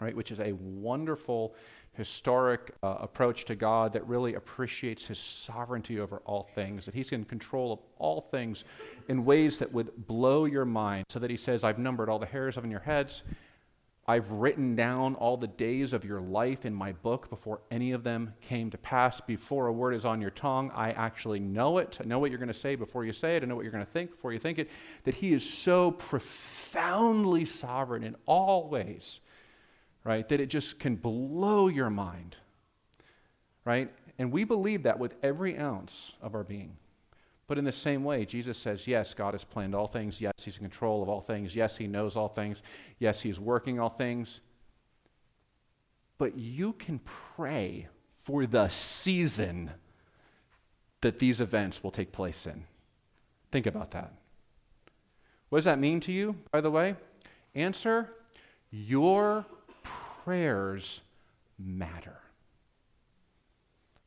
right? 0.00 0.14
Which 0.14 0.30
is 0.30 0.40
a 0.40 0.52
wonderful 0.52 1.54
historic 1.92 2.72
uh, 2.82 2.96
approach 3.00 3.46
to 3.46 3.54
God 3.54 3.92
that 3.94 4.06
really 4.06 4.34
appreciates 4.34 5.06
his 5.06 5.18
sovereignty 5.18 5.98
over 5.98 6.20
all 6.26 6.50
things, 6.54 6.84
that 6.84 6.94
he's 6.94 7.12
in 7.12 7.24
control 7.24 7.72
of 7.72 7.78
all 7.98 8.20
things 8.20 8.64
in 9.08 9.24
ways 9.24 9.58
that 9.58 9.72
would 9.72 10.06
blow 10.06 10.44
your 10.44 10.66
mind, 10.66 11.06
so 11.08 11.18
that 11.18 11.30
he 11.30 11.36
says, 11.38 11.64
I've 11.64 11.78
numbered 11.78 12.10
all 12.10 12.18
the 12.18 12.26
hairs 12.26 12.58
of 12.58 12.66
your 12.66 12.80
heads, 12.80 13.22
I've 14.08 14.30
written 14.30 14.76
down 14.76 15.16
all 15.16 15.36
the 15.36 15.48
days 15.48 15.92
of 15.92 16.04
your 16.04 16.20
life 16.20 16.64
in 16.64 16.72
my 16.72 16.92
book 16.92 17.28
before 17.28 17.60
any 17.72 17.90
of 17.90 18.04
them 18.04 18.34
came 18.40 18.70
to 18.70 18.78
pass. 18.78 19.20
Before 19.20 19.66
a 19.66 19.72
word 19.72 19.94
is 19.94 20.04
on 20.04 20.20
your 20.20 20.30
tongue, 20.30 20.70
I 20.72 20.92
actually 20.92 21.40
know 21.40 21.78
it. 21.78 21.98
I 22.00 22.04
know 22.04 22.20
what 22.20 22.30
you're 22.30 22.38
going 22.38 22.46
to 22.46 22.54
say 22.54 22.76
before 22.76 23.04
you 23.04 23.12
say 23.12 23.36
it. 23.36 23.42
I 23.42 23.46
know 23.46 23.56
what 23.56 23.64
you're 23.64 23.72
going 23.72 23.84
to 23.84 23.90
think 23.90 24.12
before 24.12 24.32
you 24.32 24.38
think 24.38 24.60
it. 24.60 24.70
That 25.04 25.14
He 25.14 25.32
is 25.32 25.48
so 25.48 25.90
profoundly 25.90 27.44
sovereign 27.44 28.04
in 28.04 28.14
all 28.26 28.68
ways, 28.68 29.18
right? 30.04 30.28
That 30.28 30.40
it 30.40 30.50
just 30.50 30.78
can 30.78 30.94
blow 30.94 31.66
your 31.66 31.90
mind, 31.90 32.36
right? 33.64 33.92
And 34.18 34.30
we 34.30 34.44
believe 34.44 34.84
that 34.84 35.00
with 35.00 35.16
every 35.24 35.58
ounce 35.58 36.12
of 36.22 36.36
our 36.36 36.44
being. 36.44 36.76
But 37.48 37.58
in 37.58 37.64
the 37.64 37.72
same 37.72 38.02
way, 38.02 38.24
Jesus 38.24 38.58
says, 38.58 38.88
yes, 38.88 39.14
God 39.14 39.34
has 39.34 39.44
planned 39.44 39.74
all 39.74 39.86
things. 39.86 40.20
Yes, 40.20 40.32
He's 40.42 40.56
in 40.56 40.62
control 40.62 41.02
of 41.02 41.08
all 41.08 41.20
things. 41.20 41.54
Yes, 41.54 41.76
He 41.76 41.86
knows 41.86 42.16
all 42.16 42.28
things. 42.28 42.62
Yes, 42.98 43.22
He's 43.22 43.38
working 43.38 43.78
all 43.78 43.88
things. 43.88 44.40
But 46.18 46.36
you 46.38 46.72
can 46.72 46.98
pray 47.36 47.88
for 48.14 48.46
the 48.46 48.68
season 48.68 49.70
that 51.02 51.20
these 51.20 51.40
events 51.40 51.84
will 51.84 51.92
take 51.92 52.10
place 52.10 52.46
in. 52.46 52.64
Think 53.52 53.66
about 53.66 53.92
that. 53.92 54.12
What 55.48 55.58
does 55.58 55.66
that 55.66 55.78
mean 55.78 56.00
to 56.00 56.12
you, 56.12 56.34
by 56.50 56.60
the 56.60 56.70
way? 56.70 56.96
Answer 57.54 58.10
Your 58.70 59.46
prayers 60.24 61.02
matter. 61.58 62.18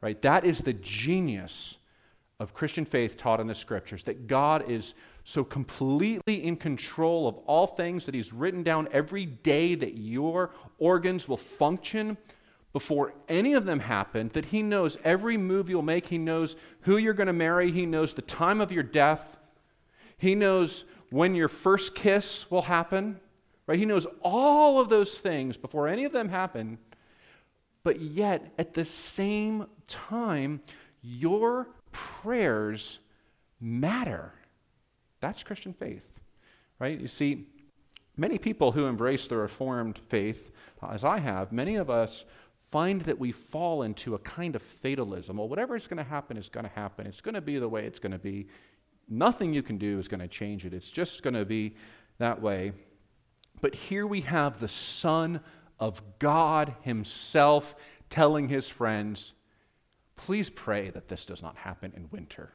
Right? 0.02 0.22
That 0.22 0.44
is 0.44 0.60
the 0.60 0.74
genius 0.74 1.78
of 2.40 2.54
Christian 2.54 2.86
faith 2.86 3.18
taught 3.18 3.40
in 3.40 3.48
the 3.48 3.56
scriptures 3.56 4.04
that 4.04 4.28
God 4.28 4.70
is 4.70 4.94
so 5.26 5.44
completely 5.44 6.44
in 6.44 6.56
control 6.56 7.28
of 7.28 7.38
all 7.40 7.68
things 7.68 8.06
that 8.06 8.16
He's 8.16 8.32
written 8.32 8.64
down 8.64 8.88
every 8.92 9.26
day 9.26 9.76
that 9.76 9.98
your 9.98 10.52
organs 10.78 11.28
will 11.28 11.38
function 11.38 12.18
before 12.72 13.14
any 13.28 13.54
of 13.54 13.66
them 13.66 13.80
happen, 13.80 14.30
that 14.30 14.46
He 14.46 14.62
knows 14.62 14.98
every 15.04 15.38
move 15.38 15.70
you'll 15.70 15.82
make, 15.82 16.08
He 16.08 16.18
knows 16.18 16.56
who 16.82 16.98
you're 16.98 17.14
going 17.14 17.28
to 17.28 17.34
marry, 17.34 17.72
He 17.72 17.86
knows 17.86 18.14
the 18.14 18.22
time 18.22 18.62
of 18.62 18.72
your 18.72 18.84
death, 18.84 19.38
He 20.18 20.34
knows 20.34 20.86
when 21.12 21.36
your 21.36 21.48
first 21.48 21.94
kiss 21.96 22.50
will 22.50 22.62
happen, 22.62 23.20
right? 23.68 23.80
He 23.80 23.86
knows 23.86 24.08
all 24.22 24.80
of 24.80 24.90
those 24.90 25.18
things 25.18 25.58
before 25.58 25.88
any 25.88 26.06
of 26.06 26.12
them 26.12 26.30
happen. 26.30 26.78
But 27.84 28.02
yet, 28.02 28.54
at 28.58 28.74
the 28.74 28.86
same 28.86 29.66
time, 29.88 30.62
your 31.02 31.70
prayers 31.92 33.00
matter. 33.60 34.34
That's 35.20 35.44
Christian 35.44 35.74
faith, 35.74 36.20
right? 36.80 37.00
You 37.00 37.08
see, 37.08 37.48
many 38.16 38.38
people 38.38 38.72
who 38.72 38.86
embrace 38.86 39.28
the 39.28 39.38
Reformed 39.38 40.00
faith, 40.08 40.52
as 40.88 41.04
I 41.04 41.20
have, 41.20 41.52
many 41.52 41.76
of 41.76 41.90
us 41.90 42.26
find 42.72 43.02
that 43.02 43.18
we 43.18 43.32
fall 43.32 43.82
into 43.82 44.16
a 44.16 44.20
kind 44.20 44.56
of 44.56 44.62
fatalism. 44.62 45.38
Well, 45.38 45.50
whatever 45.50 45.76
is 45.76 45.88
going 45.88 45.98
to 45.98 46.04
happen 46.04 46.38
is 46.38 46.50
going 46.50 46.66
to 46.66 46.72
happen. 46.72 47.08
It's 47.08 47.22
going 47.22 47.36
to 47.36 47.42
be 47.42 47.58
the 47.58 47.68
way 47.68 47.86
it's 47.86 48.00
going 48.00 48.12
to 48.12 48.20
be. 48.20 48.48
Nothing 49.08 49.54
you 49.54 49.64
can 49.64 49.78
do 49.78 49.98
is 49.98 50.08
going 50.08 50.20
to 50.20 50.28
change 50.28 50.66
it. 50.66 50.74
It's 50.74 50.90
just 50.90 51.24
going 51.24 51.34
to 51.34 51.46
be 51.46 51.76
that 52.20 52.42
way. 52.42 52.74
But 53.60 53.74
here 53.74 54.06
we 54.06 54.22
have 54.22 54.60
the 54.60 54.68
Son 54.68 55.42
of 55.80 56.02
God 56.20 56.76
Himself 56.82 57.76
telling 58.10 58.48
His 58.48 58.70
friends, 58.70 59.34
Please 60.26 60.50
pray 60.50 60.90
that 60.90 61.08
this 61.08 61.26
does 61.26 61.42
not 61.42 61.56
happen 61.56 61.94
in 61.96 62.10
winter. 62.12 62.52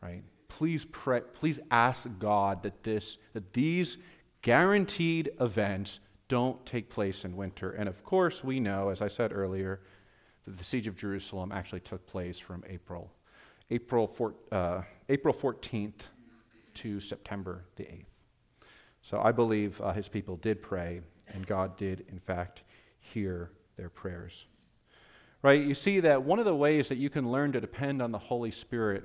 Right? 0.00 0.22
Please 0.46 0.84
pray, 0.84 1.22
please 1.32 1.58
ask 1.72 2.08
God 2.20 2.62
that 2.62 2.84
this 2.84 3.18
that 3.32 3.52
these 3.52 3.98
guaranteed 4.40 5.32
events 5.40 5.98
don't 6.28 6.64
take 6.64 6.88
place 6.88 7.24
in 7.24 7.36
winter. 7.36 7.72
And 7.72 7.88
of 7.88 8.04
course, 8.04 8.44
we 8.44 8.60
know, 8.60 8.90
as 8.90 9.02
I 9.02 9.08
said 9.08 9.32
earlier, 9.32 9.80
that 10.44 10.56
the 10.56 10.62
siege 10.62 10.86
of 10.86 10.94
Jerusalem 10.94 11.50
actually 11.50 11.80
took 11.80 12.06
place 12.06 12.38
from 12.38 12.62
April, 12.68 13.10
April, 13.72 14.06
four, 14.06 14.34
uh, 14.52 14.82
April 15.08 15.34
14th 15.34 16.10
to 16.74 17.00
September 17.00 17.64
the 17.74 17.84
8th. 17.84 18.22
So 19.02 19.20
I 19.20 19.32
believe 19.32 19.80
uh, 19.80 19.92
his 19.92 20.08
people 20.08 20.36
did 20.36 20.62
pray, 20.62 21.00
and 21.26 21.44
God 21.44 21.76
did, 21.76 22.06
in 22.08 22.20
fact, 22.20 22.62
hear 23.00 23.50
their 23.76 23.90
prayers. 23.90 24.46
Right? 25.44 25.62
You 25.62 25.74
see 25.74 26.00
that 26.00 26.22
one 26.22 26.38
of 26.38 26.46
the 26.46 26.56
ways 26.56 26.88
that 26.88 26.96
you 26.96 27.10
can 27.10 27.30
learn 27.30 27.52
to 27.52 27.60
depend 27.60 28.00
on 28.00 28.10
the 28.10 28.18
Holy 28.18 28.50
Spirit 28.50 29.04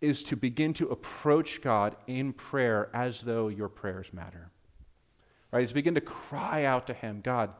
is 0.00 0.24
to 0.24 0.36
begin 0.36 0.72
to 0.72 0.88
approach 0.88 1.60
God 1.60 1.96
in 2.06 2.32
prayer 2.32 2.88
as 2.94 3.20
though 3.20 3.48
your 3.48 3.68
prayers 3.68 4.08
matter. 4.14 4.50
Right? 5.52 5.64
Is 5.64 5.74
begin 5.74 5.96
to 5.96 6.00
cry 6.00 6.64
out 6.64 6.86
to 6.86 6.94
Him 6.94 7.20
God, 7.22 7.50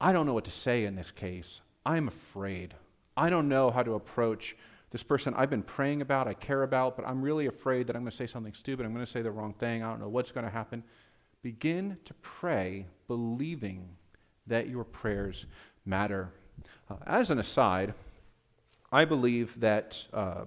I 0.00 0.12
don't 0.12 0.26
know 0.26 0.34
what 0.34 0.46
to 0.46 0.50
say 0.50 0.86
in 0.86 0.96
this 0.96 1.12
case. 1.12 1.60
I'm 1.86 2.08
afraid. 2.08 2.74
I 3.16 3.30
don't 3.30 3.48
know 3.48 3.70
how 3.70 3.84
to 3.84 3.94
approach 3.94 4.56
this 4.90 5.04
person 5.04 5.34
I've 5.36 5.50
been 5.50 5.62
praying 5.62 6.02
about, 6.02 6.26
I 6.26 6.34
care 6.34 6.64
about, 6.64 6.96
but 6.96 7.06
I'm 7.06 7.22
really 7.22 7.46
afraid 7.46 7.86
that 7.86 7.94
I'm 7.94 8.02
going 8.02 8.10
to 8.10 8.16
say 8.16 8.26
something 8.26 8.54
stupid. 8.54 8.84
I'm 8.84 8.92
going 8.92 9.06
to 9.06 9.10
say 9.10 9.22
the 9.22 9.30
wrong 9.30 9.54
thing. 9.54 9.84
I 9.84 9.88
don't 9.88 10.00
know 10.00 10.08
what's 10.08 10.32
going 10.32 10.46
to 10.46 10.50
happen. 10.50 10.82
Begin 11.42 11.96
to 12.06 12.14
pray, 12.14 12.86
believing 13.06 13.88
that 14.48 14.68
your 14.68 14.82
prayers 14.82 15.46
matter. 15.84 16.32
Uh, 16.90 16.96
as 17.06 17.30
an 17.30 17.38
aside, 17.38 17.94
I 18.92 19.04
believe 19.04 19.58
that 19.60 20.06
uh, 20.12 20.44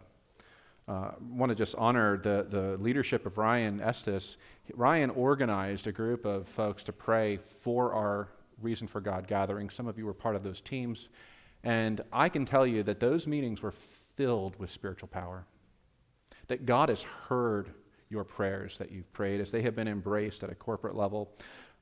uh, 0.88 1.12
want 1.30 1.49
to 1.49 1.56
just 1.56 1.76
honor 1.76 2.17
the, 2.17 2.45
the 2.49 2.78
leadership 2.78 3.26
of 3.26 3.38
Ryan 3.38 3.82
Estes. 3.82 4.38
Ryan 4.73 5.10
organized 5.12 5.88
a 5.88 5.91
group 5.91 6.26
of 6.26 6.47
folks 6.47 6.84
to 6.86 6.93
pray 6.93 7.38
for 7.38 7.93
our 7.93 8.30
Reason 8.62 8.88
for 8.88 9.02
God 9.02 9.28
gathering. 9.28 9.69
Some 9.69 9.88
of 9.88 9.97
you 9.97 10.06
were 10.06 10.13
part 10.13 10.36
of 10.36 10.43
those 10.43 10.62
teams. 10.62 11.10
And 11.63 12.02
I 12.12 12.30
can 12.30 12.45
tell 12.45 12.65
you 12.65 12.84
that 12.84 12.99
those 12.99 13.28
meetings 13.28 13.62
were 13.62 13.73
filled 14.15 14.58
with 14.58 14.69
spiritual 14.69 15.10
power. 15.10 15.45
That 16.47 16.65
God 16.65 16.89
has 16.89 17.04
heard 17.04 17.73
your 18.10 18.23
prayers 18.23 18.78
that 18.78 18.91
you've 18.91 19.12
prayed 19.12 19.41
as 19.41 19.52
they 19.52 19.62
have 19.63 19.76
been 19.76 19.88
embraced 19.88 20.43
at 20.43 20.49
a 20.49 20.56
corporate 20.56 20.95
level. 20.95 21.36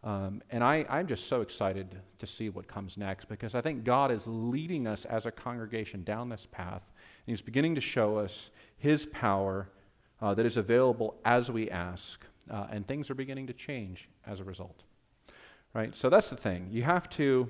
Um, 0.03 0.41
and 0.49 0.63
I, 0.63 0.85
I'm 0.89 1.05
just 1.05 1.27
so 1.27 1.41
excited 1.41 1.99
to 2.17 2.25
see 2.25 2.49
what 2.49 2.67
comes 2.67 2.97
next 2.97 3.25
because 3.25 3.53
I 3.53 3.61
think 3.61 3.83
God 3.83 4.11
is 4.11 4.25
leading 4.27 4.87
us 4.87 5.05
as 5.05 5.27
a 5.27 5.31
congregation 5.31 6.03
down 6.03 6.27
this 6.27 6.47
path. 6.51 6.91
And 7.27 7.33
He's 7.33 7.41
beginning 7.41 7.75
to 7.75 7.81
show 7.81 8.17
us 8.17 8.49
His 8.77 9.05
power 9.05 9.69
uh, 10.19 10.33
that 10.33 10.45
is 10.45 10.57
available 10.57 11.19
as 11.23 11.51
we 11.51 11.69
ask. 11.69 12.25
Uh, 12.49 12.67
and 12.71 12.87
things 12.87 13.09
are 13.11 13.15
beginning 13.15 13.47
to 13.47 13.53
change 13.53 14.09
as 14.25 14.39
a 14.39 14.43
result. 14.43 14.83
Right? 15.73 15.95
So 15.95 16.09
that's 16.09 16.29
the 16.29 16.35
thing. 16.35 16.67
You 16.71 16.81
have 16.83 17.07
to, 17.11 17.49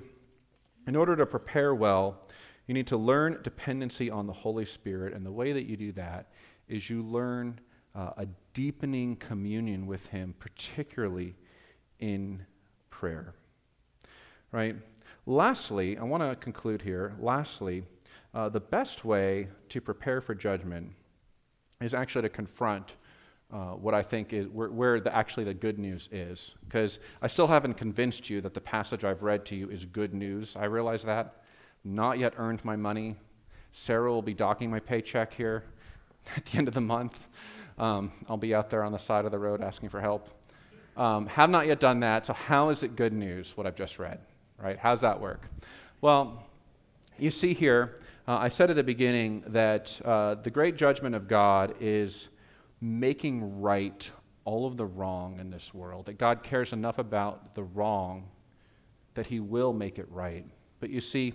in 0.86 0.94
order 0.94 1.16
to 1.16 1.24
prepare 1.24 1.74
well, 1.74 2.20
you 2.66 2.74
need 2.74 2.86
to 2.88 2.96
learn 2.96 3.38
dependency 3.42 4.10
on 4.10 4.26
the 4.26 4.32
Holy 4.32 4.66
Spirit. 4.66 5.14
And 5.14 5.24
the 5.24 5.32
way 5.32 5.52
that 5.52 5.64
you 5.64 5.76
do 5.76 5.92
that 5.92 6.30
is 6.68 6.88
you 6.88 7.02
learn 7.02 7.58
uh, 7.94 8.10
a 8.18 8.26
deepening 8.52 9.16
communion 9.16 9.86
with 9.86 10.06
Him, 10.08 10.34
particularly 10.38 11.34
in 12.02 12.44
prayer. 12.90 13.32
Right? 14.50 14.76
Lastly, 15.24 15.96
I 15.96 16.02
want 16.02 16.22
to 16.22 16.36
conclude 16.36 16.82
here. 16.82 17.14
Lastly, 17.18 17.84
uh, 18.34 18.48
the 18.48 18.60
best 18.60 19.04
way 19.04 19.48
to 19.68 19.80
prepare 19.80 20.20
for 20.20 20.34
judgment 20.34 20.92
is 21.80 21.94
actually 21.94 22.22
to 22.22 22.28
confront 22.28 22.96
uh, 23.52 23.72
what 23.72 23.94
I 23.94 24.02
think 24.02 24.32
is 24.32 24.48
where, 24.48 24.70
where 24.70 25.00
the, 25.00 25.14
actually 25.14 25.44
the 25.44 25.54
good 25.54 25.78
news 25.78 26.08
is. 26.10 26.54
Because 26.64 26.98
I 27.20 27.28
still 27.28 27.46
haven't 27.46 27.74
convinced 27.74 28.28
you 28.28 28.40
that 28.40 28.52
the 28.52 28.60
passage 28.60 29.04
I've 29.04 29.22
read 29.22 29.44
to 29.46 29.54
you 29.54 29.70
is 29.70 29.84
good 29.84 30.12
news. 30.12 30.56
I 30.56 30.64
realize 30.64 31.04
that. 31.04 31.42
not 31.84 32.18
yet 32.18 32.34
earned 32.36 32.64
my 32.64 32.76
money. 32.76 33.16
Sarah 33.70 34.10
will 34.10 34.22
be 34.22 34.34
docking 34.34 34.70
my 34.70 34.80
paycheck 34.80 35.32
here 35.32 35.64
at 36.36 36.46
the 36.46 36.58
end 36.58 36.66
of 36.66 36.74
the 36.74 36.80
month. 36.80 37.28
Um, 37.78 38.12
I'll 38.28 38.36
be 38.36 38.54
out 38.54 38.70
there 38.70 38.82
on 38.82 38.92
the 38.92 38.98
side 38.98 39.24
of 39.24 39.30
the 39.30 39.38
road 39.38 39.62
asking 39.62 39.88
for 39.88 40.00
help. 40.00 40.41
Um, 40.96 41.26
have 41.26 41.48
not 41.48 41.66
yet 41.66 41.80
done 41.80 42.00
that, 42.00 42.26
so 42.26 42.32
how 42.34 42.68
is 42.68 42.82
it 42.82 42.96
good 42.96 43.12
news, 43.12 43.56
what 43.56 43.66
I've 43.66 43.76
just 43.76 43.98
read? 43.98 44.20
Right? 44.58 44.78
How's 44.78 45.00
that 45.00 45.20
work? 45.20 45.46
Well, 46.00 46.44
you 47.18 47.30
see 47.30 47.54
here, 47.54 47.98
uh, 48.28 48.36
I 48.36 48.48
said 48.48 48.70
at 48.70 48.76
the 48.76 48.82
beginning 48.82 49.42
that 49.48 50.00
uh, 50.04 50.34
the 50.34 50.50
great 50.50 50.76
judgment 50.76 51.14
of 51.14 51.28
God 51.28 51.74
is 51.80 52.28
making 52.80 53.60
right 53.60 54.10
all 54.44 54.66
of 54.66 54.76
the 54.76 54.84
wrong 54.84 55.38
in 55.38 55.50
this 55.50 55.72
world, 55.72 56.06
that 56.06 56.18
God 56.18 56.42
cares 56.42 56.72
enough 56.72 56.98
about 56.98 57.54
the 57.54 57.62
wrong 57.62 58.28
that 59.14 59.26
he 59.26 59.40
will 59.40 59.72
make 59.72 59.98
it 59.98 60.06
right. 60.10 60.44
But 60.80 60.90
you 60.90 61.00
see, 61.00 61.34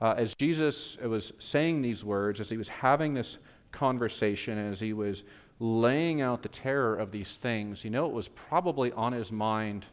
uh, 0.00 0.14
as 0.16 0.34
Jesus 0.34 0.98
was 0.98 1.32
saying 1.38 1.82
these 1.82 2.04
words, 2.04 2.40
as 2.40 2.50
he 2.50 2.56
was 2.56 2.68
having 2.68 3.14
this 3.14 3.38
conversation, 3.70 4.58
as 4.58 4.80
he 4.80 4.92
was 4.92 5.24
laying 5.60 6.20
out 6.20 6.42
the 6.42 6.48
terror 6.48 6.94
of 6.94 7.10
these 7.10 7.36
things, 7.36 7.84
you 7.84 7.90
know 7.90 8.06
it 8.06 8.12
was 8.12 8.28
probably 8.28 8.92
on 8.92 9.12
his 9.12 9.32
mind 9.32 9.86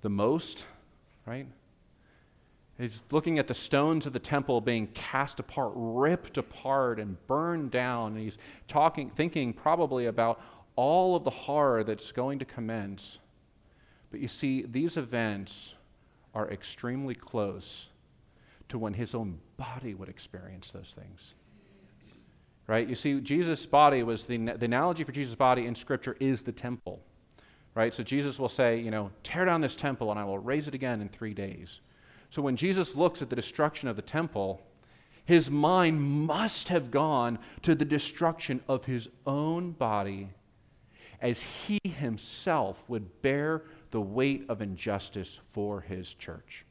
the 0.00 0.08
most, 0.08 0.64
right? 1.26 1.46
He's 2.78 3.02
looking 3.10 3.38
at 3.38 3.46
the 3.46 3.54
stones 3.54 4.06
of 4.06 4.12
the 4.12 4.18
temple 4.18 4.60
being 4.60 4.88
cast 4.88 5.40
apart, 5.40 5.72
ripped 5.74 6.36
apart, 6.36 7.00
and 7.00 7.16
burned 7.26 7.70
down. 7.70 8.12
And 8.12 8.20
he's 8.20 8.36
talking, 8.68 9.10
thinking 9.10 9.54
probably 9.54 10.06
about 10.06 10.42
all 10.76 11.16
of 11.16 11.24
the 11.24 11.30
horror 11.30 11.84
that's 11.84 12.12
going 12.12 12.38
to 12.38 12.44
commence. 12.44 13.18
But 14.10 14.20
you 14.20 14.28
see, 14.28 14.62
these 14.62 14.98
events 14.98 15.74
are 16.34 16.50
extremely 16.50 17.14
close 17.14 17.88
to 18.68 18.78
when 18.78 18.92
his 18.92 19.14
own 19.14 19.38
body 19.56 19.94
would 19.94 20.10
experience 20.10 20.70
those 20.70 20.94
things. 20.96 21.34
Right? 22.66 22.88
You 22.88 22.96
see, 22.96 23.20
Jesus' 23.20 23.64
body 23.64 24.02
was 24.02 24.26
the, 24.26 24.38
the 24.38 24.64
analogy 24.64 25.04
for 25.04 25.12
Jesus' 25.12 25.34
body 25.34 25.66
in 25.66 25.74
Scripture 25.74 26.16
is 26.18 26.42
the 26.42 26.52
temple. 26.52 27.00
Right? 27.74 27.94
So 27.94 28.02
Jesus 28.02 28.38
will 28.38 28.48
say, 28.48 28.80
you 28.80 28.90
know, 28.90 29.10
tear 29.22 29.44
down 29.44 29.60
this 29.60 29.76
temple 29.76 30.10
and 30.10 30.18
I 30.18 30.24
will 30.24 30.38
raise 30.38 30.66
it 30.66 30.74
again 30.74 31.00
in 31.00 31.08
three 31.08 31.34
days. 31.34 31.80
So 32.30 32.42
when 32.42 32.56
Jesus 32.56 32.96
looks 32.96 33.22
at 33.22 33.30
the 33.30 33.36
destruction 33.36 33.88
of 33.88 33.96
the 33.96 34.02
temple, 34.02 34.60
his 35.24 35.50
mind 35.50 36.00
must 36.00 36.68
have 36.68 36.90
gone 36.90 37.38
to 37.62 37.74
the 37.74 37.84
destruction 37.84 38.60
of 38.68 38.84
his 38.84 39.08
own 39.26 39.72
body 39.72 40.30
as 41.20 41.42
he 41.42 41.78
himself 41.84 42.82
would 42.88 43.22
bear 43.22 43.62
the 43.90 44.00
weight 44.00 44.44
of 44.48 44.60
injustice 44.60 45.40
for 45.46 45.80
his 45.80 46.12
church. 46.14 46.65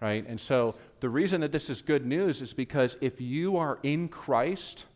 Right? 0.00 0.26
And 0.26 0.40
so 0.40 0.76
the 1.00 1.08
reason 1.08 1.42
that 1.42 1.52
this 1.52 1.68
is 1.68 1.82
good 1.82 2.06
news 2.06 2.40
is 2.40 2.54
because 2.54 2.96
if 3.00 3.20
you 3.20 3.58
are 3.58 3.78
in 3.82 4.08
Christ, 4.08 4.86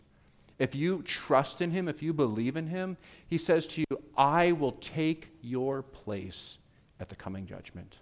if 0.58 0.74
you 0.74 1.02
trust 1.02 1.60
in 1.60 1.70
him, 1.70 1.88
if 1.88 2.02
you 2.02 2.12
believe 2.12 2.56
in 2.56 2.66
him, 2.66 2.96
he 3.26 3.36
says 3.36 3.66
to 3.68 3.80
you, 3.82 3.98
I 4.16 4.52
will 4.52 4.72
take 4.72 5.28
your 5.42 5.82
place 5.82 6.58
at 7.00 7.08
the 7.08 7.16
coming 7.16 7.46
judgment. 7.46 7.98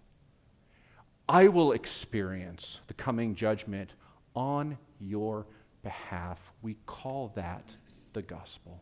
I 1.28 1.48
will 1.48 1.72
experience 1.72 2.80
the 2.86 2.94
coming 2.94 3.34
judgment 3.34 3.94
on 4.34 4.76
your 5.00 5.46
behalf. 5.82 6.52
We 6.62 6.76
call 6.86 7.32
that 7.34 7.64
the 8.12 8.22
gospel. 8.22 8.80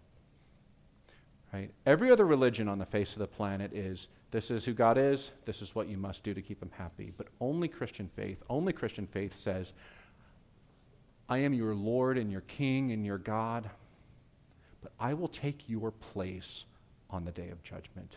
Right? 1.52 1.70
Every 1.86 2.10
other 2.10 2.26
religion 2.26 2.68
on 2.68 2.78
the 2.78 2.86
face 2.86 3.12
of 3.12 3.18
the 3.18 3.26
planet 3.26 3.72
is 3.72 4.08
this 4.30 4.50
is 4.50 4.64
who 4.64 4.72
God 4.72 4.96
is, 4.96 5.32
this 5.44 5.60
is 5.60 5.74
what 5.74 5.88
you 5.88 5.96
must 5.96 6.22
do 6.22 6.34
to 6.34 6.42
keep 6.42 6.62
him 6.62 6.70
happy. 6.76 7.12
But 7.16 7.28
only 7.40 7.68
Christian 7.68 8.08
faith, 8.08 8.42
only 8.48 8.72
Christian 8.72 9.06
faith 9.06 9.36
says, 9.36 9.72
I 11.28 11.38
am 11.38 11.52
your 11.52 11.74
Lord 11.74 12.18
and 12.18 12.30
your 12.30 12.42
King 12.42 12.92
and 12.92 13.04
your 13.04 13.18
God, 13.18 13.68
but 14.82 14.92
I 14.98 15.14
will 15.14 15.28
take 15.28 15.68
your 15.68 15.90
place 15.90 16.64
on 17.10 17.24
the 17.24 17.32
day 17.32 17.50
of 17.50 17.62
judgment. 17.62 18.16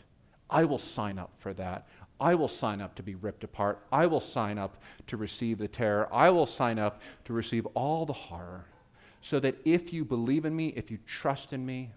I 0.49 0.65
will 0.65 0.77
sign 0.77 1.17
up 1.17 1.31
for 1.37 1.53
that. 1.55 1.87
I 2.19 2.35
will 2.35 2.47
sign 2.47 2.79
up 2.79 2.95
to 2.95 3.03
be 3.03 3.15
ripped 3.15 3.43
apart. 3.43 3.85
I 3.91 4.05
will 4.05 4.19
sign 4.19 4.57
up 4.57 4.81
to 5.07 5.17
receive 5.17 5.57
the 5.57 5.67
terror. 5.67 6.07
I 6.13 6.29
will 6.29 6.45
sign 6.45 6.77
up 6.79 7.01
to 7.25 7.33
receive 7.33 7.65
all 7.73 8.05
the 8.05 8.13
horror. 8.13 8.65
So 9.21 9.39
that 9.39 9.55
if 9.65 9.93
you 9.93 10.05
believe 10.05 10.45
in 10.45 10.55
me, 10.55 10.73
if 10.75 10.91
you 10.91 10.99
trust 11.07 11.53
in 11.53 11.65
me, 11.65 11.89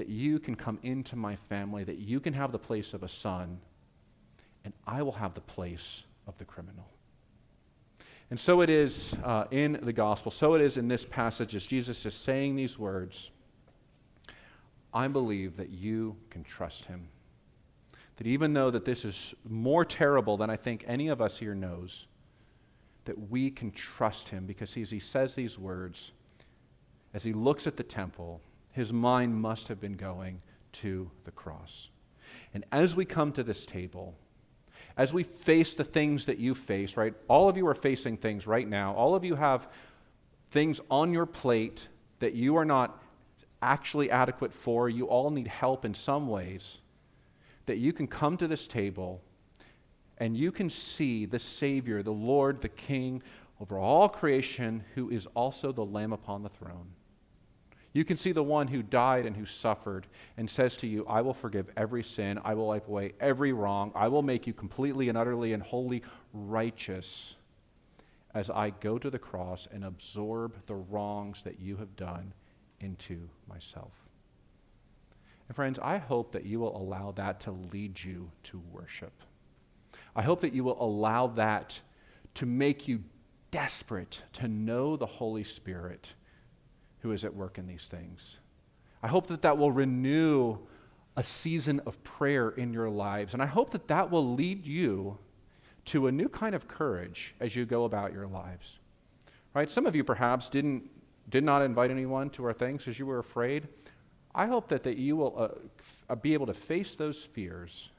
that 0.00 0.08
you 0.08 0.38
can 0.38 0.54
come 0.54 0.78
into 0.82 1.14
my 1.14 1.36
family, 1.36 1.84
that 1.84 1.98
you 1.98 2.20
can 2.20 2.32
have 2.32 2.52
the 2.52 2.58
place 2.58 2.94
of 2.94 3.02
a 3.02 3.08
son, 3.08 3.60
and 4.64 4.72
I 4.86 5.02
will 5.02 5.12
have 5.12 5.34
the 5.34 5.42
place 5.42 6.04
of 6.26 6.38
the 6.38 6.44
criminal. 6.46 6.88
And 8.30 8.40
so 8.40 8.62
it 8.62 8.70
is 8.70 9.14
uh, 9.22 9.44
in 9.50 9.78
the 9.82 9.92
gospel, 9.92 10.32
so 10.32 10.54
it 10.54 10.62
is 10.62 10.78
in 10.78 10.88
this 10.88 11.04
passage 11.04 11.54
as 11.54 11.66
Jesus 11.66 12.06
is 12.06 12.14
saying 12.14 12.56
these 12.56 12.78
words. 12.78 13.30
I 14.94 15.06
believe 15.06 15.58
that 15.58 15.68
you 15.68 16.16
can 16.30 16.44
trust 16.44 16.86
him 16.86 17.06
that 18.16 18.26
even 18.26 18.54
though 18.54 18.70
that 18.70 18.86
this 18.86 19.04
is 19.04 19.34
more 19.46 19.84
terrible 19.84 20.38
than 20.38 20.48
I 20.48 20.56
think 20.56 20.82
any 20.86 21.08
of 21.08 21.20
us 21.20 21.38
here 21.38 21.54
knows, 21.54 22.06
that 23.04 23.30
we 23.30 23.50
can 23.50 23.70
trust 23.70 24.30
him 24.30 24.46
because 24.46 24.74
as 24.78 24.90
he 24.90 24.98
says 24.98 25.34
these 25.34 25.58
words, 25.58 26.12
as 27.12 27.22
he 27.22 27.34
looks 27.34 27.66
at 27.66 27.76
the 27.76 27.82
temple, 27.82 28.40
his 28.72 28.92
mind 28.92 29.40
must 29.40 29.68
have 29.68 29.80
been 29.80 29.96
going 29.96 30.42
to 30.72 31.10
the 31.24 31.30
cross. 31.30 31.88
And 32.54 32.64
as 32.72 32.94
we 32.94 33.04
come 33.04 33.32
to 33.32 33.42
this 33.42 33.66
table, 33.66 34.14
as 34.96 35.12
we 35.12 35.22
face 35.22 35.74
the 35.74 35.84
things 35.84 36.26
that 36.26 36.38
you 36.38 36.54
face, 36.54 36.96
right? 36.96 37.14
All 37.28 37.48
of 37.48 37.56
you 37.56 37.66
are 37.66 37.74
facing 37.74 38.16
things 38.16 38.46
right 38.46 38.68
now. 38.68 38.94
All 38.94 39.14
of 39.14 39.24
you 39.24 39.34
have 39.34 39.68
things 40.50 40.80
on 40.90 41.12
your 41.12 41.26
plate 41.26 41.88
that 42.18 42.34
you 42.34 42.56
are 42.56 42.64
not 42.64 43.02
actually 43.62 44.10
adequate 44.10 44.52
for. 44.52 44.88
You 44.88 45.06
all 45.06 45.30
need 45.30 45.46
help 45.46 45.84
in 45.84 45.94
some 45.94 46.28
ways 46.28 46.78
that 47.66 47.76
you 47.76 47.92
can 47.92 48.06
come 48.06 48.36
to 48.36 48.48
this 48.48 48.66
table 48.66 49.20
and 50.18 50.36
you 50.36 50.52
can 50.52 50.68
see 50.68 51.24
the 51.24 51.38
Savior, 51.38 52.02
the 52.02 52.12
Lord, 52.12 52.60
the 52.60 52.68
King 52.68 53.22
over 53.60 53.78
all 53.78 54.08
creation, 54.08 54.84
who 54.94 55.10
is 55.10 55.26
also 55.34 55.72
the 55.72 55.84
Lamb 55.84 56.12
upon 56.12 56.42
the 56.42 56.48
throne. 56.48 56.88
You 57.92 58.04
can 58.04 58.16
see 58.16 58.32
the 58.32 58.42
one 58.42 58.68
who 58.68 58.82
died 58.82 59.26
and 59.26 59.36
who 59.36 59.44
suffered 59.44 60.06
and 60.36 60.48
says 60.48 60.76
to 60.78 60.86
you, 60.86 61.04
I 61.08 61.22
will 61.22 61.34
forgive 61.34 61.70
every 61.76 62.04
sin. 62.04 62.38
I 62.44 62.54
will 62.54 62.68
wipe 62.68 62.86
away 62.86 63.14
every 63.18 63.52
wrong. 63.52 63.90
I 63.96 64.08
will 64.08 64.22
make 64.22 64.46
you 64.46 64.52
completely 64.52 65.08
and 65.08 65.18
utterly 65.18 65.52
and 65.52 65.62
wholly 65.62 66.02
righteous 66.32 67.34
as 68.32 68.48
I 68.48 68.70
go 68.70 68.96
to 68.96 69.10
the 69.10 69.18
cross 69.18 69.66
and 69.72 69.84
absorb 69.84 70.54
the 70.66 70.76
wrongs 70.76 71.42
that 71.42 71.58
you 71.58 71.76
have 71.78 71.96
done 71.96 72.32
into 72.80 73.28
myself. 73.48 73.92
And 75.48 75.56
friends, 75.56 75.80
I 75.80 75.98
hope 75.98 76.30
that 76.32 76.46
you 76.46 76.60
will 76.60 76.76
allow 76.76 77.10
that 77.12 77.40
to 77.40 77.50
lead 77.50 78.00
you 78.02 78.30
to 78.44 78.62
worship. 78.70 79.12
I 80.14 80.22
hope 80.22 80.42
that 80.42 80.52
you 80.52 80.62
will 80.62 80.80
allow 80.80 81.26
that 81.26 81.80
to 82.36 82.46
make 82.46 82.86
you 82.86 83.02
desperate 83.50 84.22
to 84.34 84.46
know 84.46 84.96
the 84.96 85.06
Holy 85.06 85.42
Spirit 85.42 86.14
who 87.00 87.12
is 87.12 87.24
at 87.24 87.34
work 87.34 87.58
in 87.58 87.66
these 87.66 87.88
things. 87.88 88.38
I 89.02 89.08
hope 89.08 89.26
that 89.28 89.42
that 89.42 89.58
will 89.58 89.72
renew 89.72 90.58
a 91.16 91.22
season 91.22 91.80
of 91.86 92.02
prayer 92.04 92.50
in 92.50 92.72
your 92.72 92.90
lives. 92.90 93.34
And 93.34 93.42
I 93.42 93.46
hope 93.46 93.70
that 93.70 93.88
that 93.88 94.10
will 94.10 94.34
lead 94.34 94.66
you 94.66 95.18
to 95.86 96.06
a 96.06 96.12
new 96.12 96.28
kind 96.28 96.54
of 96.54 96.68
courage 96.68 97.34
as 97.40 97.56
you 97.56 97.64
go 97.64 97.84
about 97.84 98.12
your 98.12 98.26
lives. 98.26 98.78
Right? 99.54 99.70
Some 99.70 99.86
of 99.86 99.96
you 99.96 100.04
perhaps 100.04 100.48
didn't 100.48 100.88
did 101.28 101.44
not 101.44 101.62
invite 101.62 101.90
anyone 101.90 102.28
to 102.30 102.44
our 102.44 102.52
things 102.52 102.82
because 102.82 102.98
you 102.98 103.06
were 103.06 103.20
afraid. 103.20 103.68
I 104.34 104.46
hope 104.46 104.68
that, 104.68 104.82
that 104.82 104.96
you 104.96 105.16
will 105.16 105.34
uh, 105.36 105.48
f- 105.78 106.04
uh, 106.08 106.14
be 106.16 106.34
able 106.34 106.46
to 106.46 106.54
face 106.54 106.96
those 106.96 107.24
fears 107.24 107.90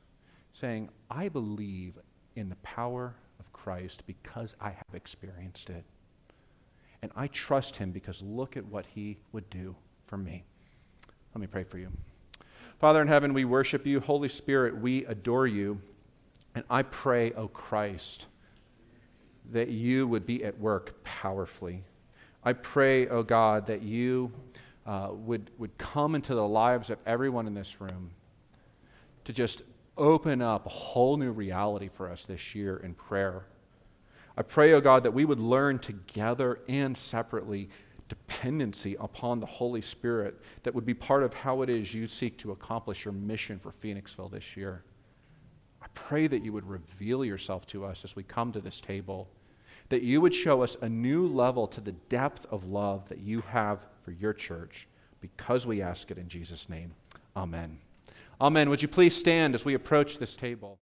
saying, 0.53 0.89
I 1.09 1.29
believe 1.29 1.97
in 2.35 2.49
the 2.49 2.55
power 2.57 3.15
of 3.39 3.51
Christ 3.53 4.03
because 4.05 4.55
I 4.59 4.69
have 4.69 4.93
experienced 4.93 5.69
it. 5.69 5.85
And 7.01 7.11
I 7.15 7.27
trust 7.27 7.77
him 7.77 7.91
because 7.91 8.21
look 8.21 8.57
at 8.57 8.65
what 8.65 8.85
he 8.85 9.17
would 9.31 9.49
do 9.49 9.75
for 10.03 10.17
me. 10.17 10.43
Let 11.33 11.41
me 11.41 11.47
pray 11.47 11.63
for 11.63 11.77
you. 11.77 11.89
Father 12.79 13.01
in 13.01 13.07
heaven, 13.07 13.33
we 13.33 13.45
worship 13.45 13.85
you. 13.85 13.99
Holy 13.99 14.27
Spirit, 14.27 14.79
we 14.79 15.05
adore 15.05 15.47
you. 15.47 15.79
And 16.55 16.63
I 16.69 16.83
pray, 16.83 17.31
O 17.33 17.43
oh 17.43 17.47
Christ, 17.47 18.27
that 19.51 19.69
you 19.69 20.07
would 20.07 20.25
be 20.25 20.43
at 20.43 20.59
work 20.59 21.03
powerfully. 21.03 21.83
I 22.43 22.53
pray, 22.53 23.07
O 23.07 23.17
oh 23.17 23.23
God, 23.23 23.67
that 23.67 23.81
you 23.81 24.31
uh, 24.85 25.09
would, 25.11 25.51
would 25.57 25.77
come 25.77 26.15
into 26.15 26.35
the 26.35 26.47
lives 26.47 26.89
of 26.89 26.97
everyone 27.05 27.47
in 27.47 27.53
this 27.53 27.79
room 27.79 28.11
to 29.25 29.33
just 29.33 29.61
open 29.97 30.41
up 30.41 30.65
a 30.65 30.69
whole 30.69 31.17
new 31.17 31.31
reality 31.31 31.87
for 31.87 32.09
us 32.09 32.25
this 32.25 32.55
year 32.55 32.77
in 32.77 32.93
prayer. 32.93 33.45
I 34.37 34.43
pray, 34.43 34.73
oh 34.73 34.81
God, 34.81 35.03
that 35.03 35.13
we 35.13 35.25
would 35.25 35.39
learn 35.39 35.79
together 35.79 36.59
and 36.67 36.97
separately 36.97 37.69
dependency 38.07 38.95
upon 38.99 39.39
the 39.39 39.45
Holy 39.45 39.81
Spirit 39.81 40.41
that 40.63 40.75
would 40.75 40.85
be 40.85 40.93
part 40.93 41.23
of 41.23 41.33
how 41.33 41.61
it 41.61 41.69
is 41.69 41.93
you 41.93 42.07
seek 42.07 42.37
to 42.39 42.51
accomplish 42.51 43.05
your 43.05 43.13
mission 43.13 43.57
for 43.57 43.71
Phoenixville 43.71 44.31
this 44.31 44.57
year. 44.57 44.83
I 45.81 45.87
pray 45.93 46.27
that 46.27 46.43
you 46.43 46.53
would 46.53 46.67
reveal 46.67 47.23
yourself 47.23 47.65
to 47.67 47.85
us 47.85 48.03
as 48.03 48.15
we 48.15 48.23
come 48.23 48.51
to 48.51 48.61
this 48.61 48.81
table 48.81 49.29
that 49.91 50.03
you 50.03 50.21
would 50.21 50.33
show 50.33 50.63
us 50.63 50.77
a 50.81 50.87
new 50.87 51.27
level 51.27 51.67
to 51.67 51.81
the 51.81 51.91
depth 51.91 52.45
of 52.49 52.65
love 52.65 53.07
that 53.09 53.19
you 53.19 53.41
have 53.41 53.85
for 54.03 54.11
your 54.11 54.33
church 54.33 54.87
because 55.19 55.67
we 55.67 55.81
ask 55.81 56.11
it 56.11 56.17
in 56.17 56.29
Jesus' 56.29 56.69
name. 56.69 56.93
Amen. 57.35 57.77
Amen. 58.39 58.69
Would 58.69 58.81
you 58.81 58.87
please 58.87 59.15
stand 59.15 59.53
as 59.53 59.65
we 59.65 59.73
approach 59.73 60.17
this 60.17 60.35
table? 60.35 60.79